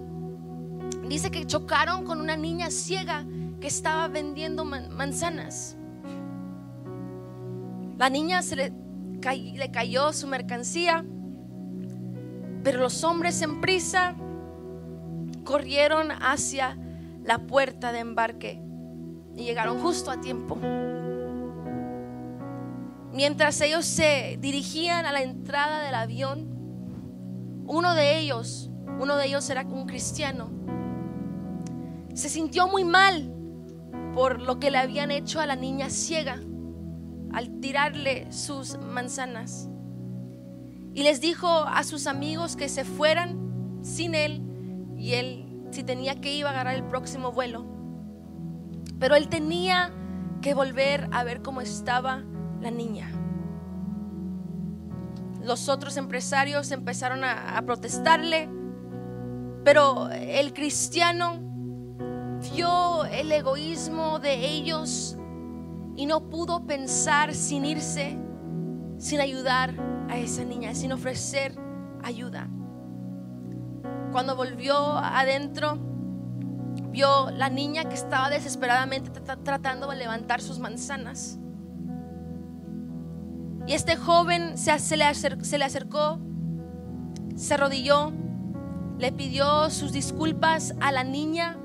dice 1.12 1.30
que 1.30 1.46
chocaron 1.46 2.06
con 2.06 2.22
una 2.22 2.38
niña 2.38 2.72
ciega 2.72 3.26
que 3.60 3.68
estaba 3.68 4.08
vendiendo 4.08 4.64
manzanas. 4.64 5.76
La 7.98 8.10
niña 8.10 8.42
se 8.42 8.56
le, 8.56 8.74
le 9.22 9.72
cayó 9.72 10.14
su 10.14 10.28
mercancía, 10.28 11.04
pero 12.64 12.80
los 12.80 13.04
hombres 13.04 13.42
en 13.42 13.60
prisa 13.60 14.16
corrieron 15.44 16.12
hacia 16.12 16.78
la 17.26 17.40
puerta 17.40 17.92
de 17.92 18.00
embarque 18.00 18.62
y 19.36 19.44
llegaron 19.44 19.82
justo 19.82 20.12
a 20.12 20.22
tiempo. 20.22 20.58
Mientras 23.12 23.60
ellos 23.60 23.86
se 23.86 24.38
dirigían 24.40 25.06
a 25.06 25.12
la 25.12 25.22
entrada 25.22 25.82
del 25.82 25.96
avión, 25.96 26.48
uno 27.68 27.96
de 27.96 28.18
ellos, 28.18 28.72
uno 29.00 29.18
de 29.18 29.26
ellos 29.26 29.50
era 29.50 29.64
un 29.64 29.86
cristiano, 29.86 30.50
se 32.14 32.30
sintió 32.30 32.68
muy 32.68 32.84
mal 32.84 33.34
por 34.14 34.42
lo 34.42 34.60
que 34.60 34.72
le 34.72 34.78
habían 34.78 35.12
hecho 35.12 35.40
a 35.40 35.46
la 35.46 35.56
niña 35.56 35.90
ciega 35.90 36.40
al 37.34 37.60
tirarle 37.62 38.32
sus 38.32 38.78
manzanas. 38.78 39.70
Y 40.94 41.04
les 41.04 41.22
dijo 41.22 41.48
a 41.48 41.84
sus 41.84 42.08
amigos 42.08 42.56
que 42.56 42.68
se 42.68 42.84
fueran 42.84 43.80
sin 43.82 44.16
él 44.16 44.44
y 44.98 45.14
él 45.14 45.48
si 45.72 45.84
tenía 45.84 46.20
que 46.20 46.34
ir 46.34 46.46
a 46.46 46.50
agarrar 46.50 46.76
el 46.76 46.84
próximo 46.84 47.32
vuelo. 47.32 47.66
Pero 49.00 49.16
él 49.16 49.30
tenía 49.30 49.94
que 50.42 50.54
volver 50.54 51.08
a 51.12 51.24
ver 51.24 51.42
cómo 51.42 51.62
estaba 51.62 52.24
la 52.60 52.72
niña. 52.72 53.10
Los 55.44 55.70
otros 55.70 55.98
empresarios 55.98 56.72
empezaron 56.72 57.24
a, 57.24 57.58
a 57.58 57.62
protestarle, 57.64 58.50
pero 59.64 60.10
el 60.10 60.54
cristiano 60.54 61.51
vio 62.54 63.06
el 63.06 63.32
egoísmo 63.32 64.20
de 64.20 64.46
ellos 64.46 65.18
y 65.96 66.06
no 66.06 66.30
pudo 66.30 66.66
pensar 66.66 67.34
sin 67.34 67.66
irse, 67.66 68.18
sin 68.98 69.20
ayudar 69.20 69.74
a 70.10 70.18
esa 70.18 70.44
niña, 70.44 70.74
sin 70.74 70.92
ofrecer 70.92 71.58
ayuda. 72.04 72.50
Cuando 74.12 74.36
volvió 74.36 74.76
adentro, 74.98 75.78
vio 76.90 77.32
la 77.32 77.50
niña 77.50 77.86
que 77.86 77.96
estaba 77.96 78.30
desesperadamente 78.30 79.12
tratando 79.44 79.88
de 79.88 79.96
levantar 79.96 80.42
sus 80.42 80.60
manzanas. 80.60 81.38
Y 83.68 83.74
este 83.74 83.96
joven 83.96 84.58
se, 84.58 84.98
le 84.98 85.14
se 85.14 85.58
le 85.58 85.66
acercó, 85.66 86.20
se 87.36 87.54
arrodilló, 87.54 88.12
le 88.98 89.12
pidió 89.12 89.70
sus 89.70 89.92
disculpas 89.92 90.74
a 90.82 90.92
la 90.92 91.04
niña 91.04 91.61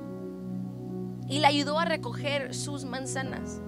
y 1.29 1.41
le 1.41 1.47
ayudó 1.47 1.79
a 1.79 1.85
recoger 1.85 2.55
sus 2.55 2.85
manzanas. 2.85 3.61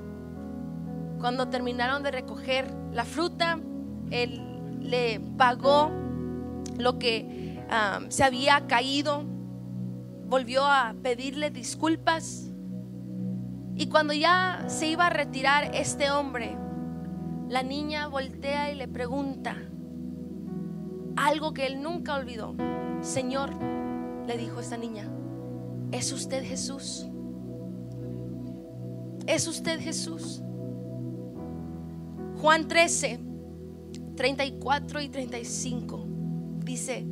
Cuando 1.18 1.48
terminaron 1.48 2.02
de 2.02 2.12
recoger 2.12 2.72
la 2.92 3.04
fruta, 3.04 3.58
él 4.10 4.78
le 4.80 5.20
pagó 5.36 5.90
lo 6.78 6.98
que 6.98 7.58
se 8.08 8.24
había 8.24 8.66
caído, 8.66 9.24
volvió 10.26 10.64
a 10.64 10.94
pedirle 11.02 11.50
disculpas. 11.50 12.50
Y 13.74 13.88
cuando 13.88 14.12
ya 14.12 14.64
se 14.68 14.88
iba 14.88 15.06
a 15.06 15.10
retirar 15.10 15.74
este 15.74 16.10
hombre, 16.10 16.56
la 17.48 17.62
niña 17.62 18.08
voltea 18.08 18.70
y 18.70 18.74
le 18.76 18.88
pregunta 18.88 19.56
algo 21.16 21.52
que 21.52 21.66
él 21.66 21.82
nunca 21.82 22.14
olvidó. 22.14 22.54
Señor, 23.00 23.50
le 24.26 24.36
dijo 24.36 24.60
esta 24.60 24.76
niña, 24.76 25.08
¿es 25.90 26.12
usted 26.12 26.44
Jesús? 26.44 27.07
¿Es 29.28 29.46
usted 29.46 29.78
Jesús? 29.78 30.40
Juan 32.40 32.66
13, 32.66 33.20
34 34.16 35.02
y 35.02 35.08
35 35.10 36.06
dice, 36.64 37.06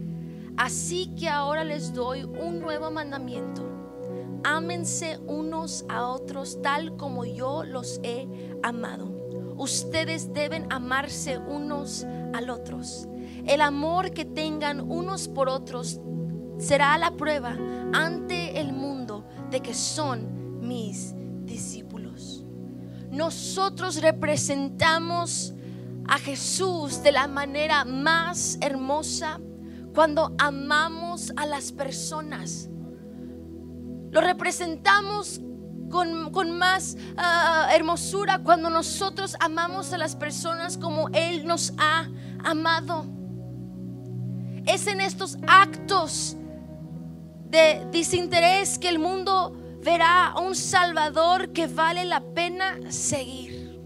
así 0.56 1.14
que 1.14 1.28
ahora 1.28 1.62
les 1.62 1.92
doy 1.92 2.24
un 2.24 2.60
nuevo 2.60 2.90
mandamiento. 2.90 3.62
Ámense 4.44 5.18
unos 5.26 5.84
a 5.90 6.08
otros 6.08 6.62
tal 6.62 6.96
como 6.96 7.26
yo 7.26 7.64
los 7.64 8.00
he 8.02 8.26
amado. 8.62 9.12
Ustedes 9.58 10.32
deben 10.32 10.72
amarse 10.72 11.36
unos 11.36 12.06
al 12.32 12.48
otros. 12.48 13.06
El 13.44 13.60
amor 13.60 14.12
que 14.12 14.24
tengan 14.24 14.90
unos 14.90 15.28
por 15.28 15.50
otros 15.50 16.00
será 16.56 16.96
la 16.96 17.10
prueba 17.10 17.58
ante 17.92 18.58
el 18.58 18.72
mundo 18.72 19.26
de 19.50 19.60
que 19.60 19.74
son 19.74 20.66
mis 20.66 21.14
discípulos. 21.44 21.85
Nosotros 23.16 24.02
representamos 24.02 25.54
a 26.06 26.18
Jesús 26.18 27.02
de 27.02 27.12
la 27.12 27.26
manera 27.26 27.86
más 27.86 28.58
hermosa 28.60 29.40
cuando 29.94 30.34
amamos 30.36 31.32
a 31.34 31.46
las 31.46 31.72
personas. 31.72 32.68
Lo 34.10 34.20
representamos 34.20 35.40
con, 35.90 36.58
más 36.58 36.98
ah, 37.16 37.70
hermosura 37.74 38.40
cuando 38.40 38.68
nosotros 38.68 39.34
amamos 39.40 39.94
a 39.94 39.98
las 39.98 40.14
personas 40.14 40.76
como 40.76 41.08
Él 41.14 41.46
nos 41.46 41.72
ha 41.78 42.10
amado. 42.44 43.06
Es 44.66 44.86
en 44.88 45.00
estos 45.00 45.38
actos 45.46 46.36
de 47.48 47.86
desinterés 47.90 48.78
que 48.78 48.90
el 48.90 48.98
mundo 48.98 49.56
verá 49.86 50.30
a 50.30 50.40
un 50.40 50.56
Salvador 50.56 51.52
que 51.52 51.68
vale 51.68 52.04
la 52.04 52.20
pena 52.20 52.76
seguir. 52.90 53.78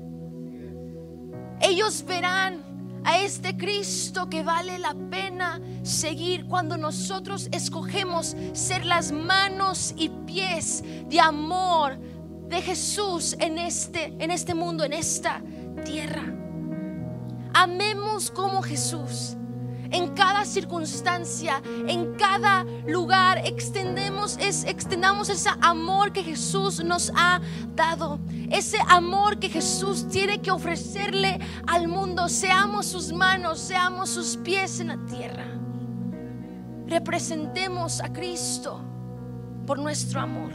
Ellos 1.61 2.03
verán 2.07 3.03
a 3.05 3.19
este 3.19 3.55
Cristo 3.55 4.31
que 4.31 4.43
vale 4.43 4.79
la 4.79 4.95
pena 5.11 5.61
seguir 5.83 6.47
cuando 6.47 6.79
nosotros 6.79 7.51
escogemos 7.53 8.35
ser 8.55 8.87
las 8.87 9.13
manos 9.13 9.93
y 9.95 10.09
pies 10.27 10.83
de 11.11 11.21
amor 11.21 11.99
de 12.49 12.63
Jesús 12.63 13.37
en 13.39 13.59
este, 13.59 14.15
en 14.19 14.31
este 14.31 14.55
mundo, 14.55 14.85
en 14.85 14.95
esta 14.95 15.43
tierra. 15.85 16.25
Amemos 17.53 18.31
como 18.31 18.63
Jesús 18.63 19.37
en 19.91 20.15
cada 20.15 20.45
circunstancia, 20.45 21.61
en 21.87 22.15
cada 22.15 22.65
lugar, 22.87 23.39
extendemos, 23.45 24.37
extendamos 24.39 25.29
ese 25.29 25.51
amor 25.61 26.13
que 26.13 26.23
Jesús 26.23 26.83
nos 26.85 27.13
ha 27.15 27.41
dado, 27.75 28.21
ese 28.51 28.79
amor 28.89 29.39
que 29.39 29.49
Jesús 29.49 30.09
tiene 30.09 30.41
que 30.41 30.51
ofrecerle 30.51 31.39
al 31.67 31.89
mundo. 31.89 32.29
Seamos 32.29 32.87
sus 32.87 33.13
manos, 33.13 33.59
seamos 33.59 34.11
sus 34.11 34.37
pies 34.37 34.81
en 34.81 34.89
la 34.89 34.99
tierra. 35.07 35.47
Representemos 36.87 38.01
a 38.01 38.13
Cristo 38.13 38.81
por 39.67 39.79
nuestro 39.79 40.21
amor. 40.21 40.51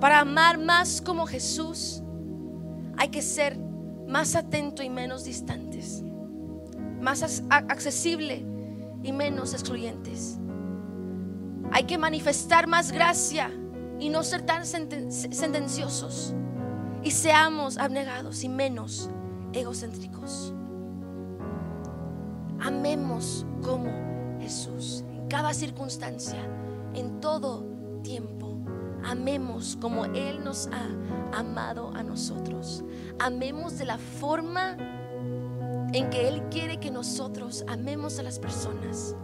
Para 0.00 0.20
amar 0.20 0.58
más 0.58 1.02
como 1.02 1.26
Jesús, 1.26 2.02
hay 2.96 3.08
que 3.08 3.20
ser 3.20 3.58
más 4.08 4.34
atento 4.34 4.82
y 4.82 4.88
menos 4.88 5.24
distantes 5.24 6.02
más 7.00 7.42
accesible 7.50 8.44
y 9.02 9.12
menos 9.12 9.52
excluyentes. 9.52 10.38
Hay 11.72 11.84
que 11.84 11.98
manifestar 11.98 12.66
más 12.66 12.92
gracia 12.92 13.50
y 13.98 14.08
no 14.08 14.22
ser 14.22 14.42
tan 14.42 14.66
sentenciosos. 14.66 16.34
Y 17.02 17.12
seamos 17.12 17.78
abnegados 17.78 18.44
y 18.44 18.48
menos 18.48 19.08
egocéntricos. 19.52 20.52
Amemos 22.60 23.46
como 23.62 23.90
Jesús 24.40 25.04
en 25.14 25.28
cada 25.28 25.54
circunstancia, 25.54 26.40
en 26.94 27.20
todo 27.20 27.64
tiempo. 28.02 28.58
Amemos 29.02 29.78
como 29.80 30.04
Él 30.04 30.44
nos 30.44 30.68
ha 30.68 31.38
amado 31.38 31.92
a 31.94 32.02
nosotros. 32.02 32.84
Amemos 33.18 33.78
de 33.78 33.86
la 33.86 33.96
forma 33.96 34.76
en 35.92 36.10
que 36.10 36.28
Él 36.28 36.42
quiere 36.50 36.78
que 36.78 36.90
nosotros 36.90 37.64
amemos 37.68 38.18
a 38.18 38.22
las 38.22 38.38
personas. 38.38 39.16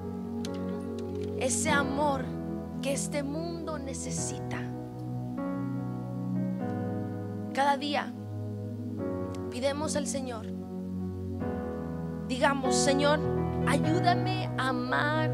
Ese 1.38 1.70
amor 1.70 2.24
que 2.82 2.92
este 2.92 3.22
mundo 3.22 3.78
necesita. 3.78 4.58
Cada 7.52 7.76
día 7.76 8.12
pidemos 9.50 9.96
al 9.96 10.06
Señor. 10.06 10.46
Digamos, 12.28 12.74
Señor, 12.74 13.20
ayúdame 13.68 14.50
a 14.58 14.68
amar 14.68 15.30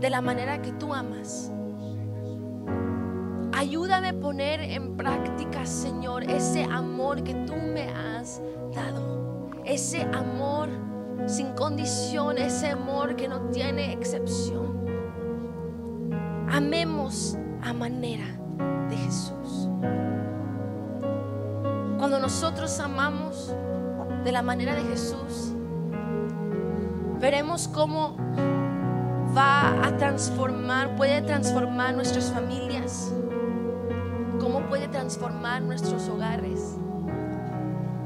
de 0.00 0.10
la 0.10 0.20
manera 0.20 0.62
que 0.62 0.72
tú 0.72 0.94
amas. 0.94 1.52
Ayúdame 3.52 4.08
a 4.08 4.20
poner 4.20 4.60
en 4.60 4.96
práctica, 4.96 5.66
Señor, 5.66 6.22
ese 6.24 6.64
amor 6.64 7.22
que 7.24 7.34
tú 7.34 7.54
me 7.56 7.88
has 7.90 8.40
dado 8.72 9.17
ese 9.68 10.00
amor 10.14 10.70
sin 11.26 11.52
condición, 11.52 12.38
ese 12.38 12.70
amor 12.70 13.16
que 13.16 13.28
no 13.28 13.50
tiene 13.50 13.92
excepción. 13.92 14.86
Amemos 16.50 17.36
a 17.62 17.74
manera 17.74 18.24
de 18.88 18.96
Jesús. 18.96 19.68
Cuando 21.98 22.18
nosotros 22.18 22.80
amamos 22.80 23.54
de 24.24 24.32
la 24.32 24.40
manera 24.40 24.74
de 24.74 24.82
Jesús, 24.84 25.52
veremos 27.20 27.68
cómo 27.68 28.16
va 29.36 29.86
a 29.86 29.96
transformar, 29.98 30.96
puede 30.96 31.20
transformar 31.20 31.94
nuestras 31.94 32.32
familias, 32.32 33.12
cómo 34.40 34.60
puede 34.62 34.88
transformar 34.88 35.60
nuestros 35.60 36.08
hogares 36.08 36.78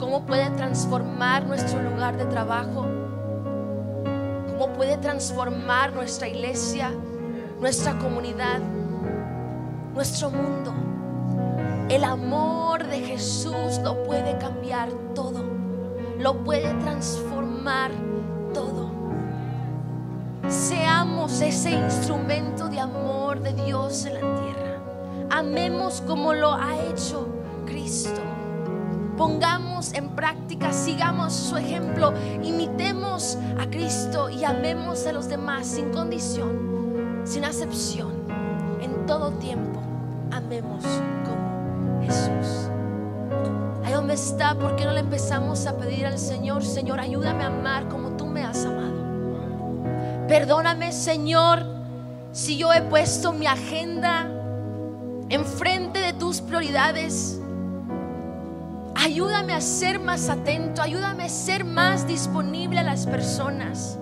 cómo 0.03 0.27
puede 0.27 0.51
transformar 0.51 1.47
nuestro 1.47 1.81
lugar 1.81 2.17
de 2.17 2.25
trabajo, 2.25 2.89
cómo 4.49 4.73
puede 4.75 4.97
transformar 4.97 5.93
nuestra 5.93 6.27
iglesia, 6.27 6.91
nuestra 7.61 7.97
comunidad, 7.99 8.59
nuestro 9.95 10.31
mundo. 10.31 10.75
El 11.89 12.03
amor 12.03 12.85
de 12.89 12.99
Jesús 12.99 13.79
lo 13.85 14.03
puede 14.03 14.37
cambiar 14.39 14.89
todo, 15.15 15.45
lo 16.19 16.43
puede 16.43 16.75
transformar 16.81 17.93
todo. 18.53 18.91
Seamos 20.49 21.41
ese 21.41 21.71
instrumento 21.71 22.69
de 22.69 22.81
amor 22.81 23.41
de 23.41 23.53
Dios 23.53 24.05
en 24.07 24.15
la 24.15 24.21
tierra. 24.21 24.79
Amemos 25.31 26.01
como 26.01 26.35
lo 26.35 26.55
ha 26.55 26.75
hecho 26.91 27.29
Cristo. 27.67 28.21
En 29.95 30.11
práctica, 30.11 30.73
sigamos 30.73 31.33
su 31.33 31.57
ejemplo, 31.57 32.15
imitemos 32.45 33.37
a 33.59 33.67
Cristo 33.67 34.31
y 34.31 34.45
amemos 34.45 35.05
a 35.09 35.13
los 35.13 35.29
demás 35.29 35.67
sin 35.67 35.91
condición, 35.91 37.23
sin 37.25 37.45
acepción, 37.45 38.13
en 38.81 39.07
todo 39.07 39.33
tiempo. 39.33 39.81
Amemos 40.31 40.85
como 41.25 42.01
Jesús. 42.03 42.71
Ahí 43.85 43.93
donde 43.93 44.15
está, 44.15 44.55
¿por 44.55 44.77
qué 44.77 44.85
no 44.85 44.93
le 44.93 45.01
empezamos 45.01 45.67
a 45.67 45.77
pedir 45.77 46.07
al 46.07 46.19
Señor, 46.19 46.65
Señor, 46.65 47.01
ayúdame 47.01 47.43
a 47.43 47.49
amar 47.49 47.89
como 47.89 48.11
tú 48.11 48.27
me 48.27 48.45
has 48.45 48.65
amado? 48.65 49.03
Perdóname, 50.29 50.93
Señor, 50.93 51.67
si 52.31 52.57
yo 52.57 52.73
he 52.73 52.83
puesto 52.83 53.33
mi 53.33 53.47
agenda 53.47 54.31
enfrente 55.29 55.99
de 55.99 56.13
tus 56.13 56.41
prioridades. 56.41 57.42
Ayúdame 58.95 59.53
a 59.55 59.61
ser 59.61 59.99
más 59.99 60.29
atento, 60.29 60.83
ayúdame 60.83 61.25
a 61.25 61.29
ser 61.29 61.65
más 61.65 62.07
disponible 62.07 62.79
a 62.81 62.83
las 62.83 63.07
personas. 63.07 63.99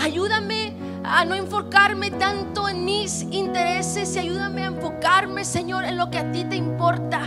Ayúdame 0.00 0.74
a 1.04 1.24
no 1.24 1.34
enfocarme 1.34 2.10
tanto 2.10 2.68
en 2.68 2.84
mis 2.84 3.22
intereses 3.22 4.14
y 4.16 4.18
ayúdame 4.18 4.62
a 4.62 4.66
enfocarme, 4.66 5.44
Señor, 5.44 5.84
en 5.84 5.96
lo 5.96 6.10
que 6.10 6.18
a 6.18 6.30
ti 6.30 6.44
te 6.44 6.56
importa. 6.56 7.22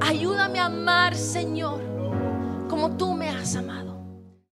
Ayúdame 0.00 0.58
a 0.58 0.66
amar, 0.66 1.14
Señor, 1.14 1.80
como 2.68 2.96
tú 2.96 3.14
me 3.14 3.28
has 3.28 3.56
amado. 3.56 3.93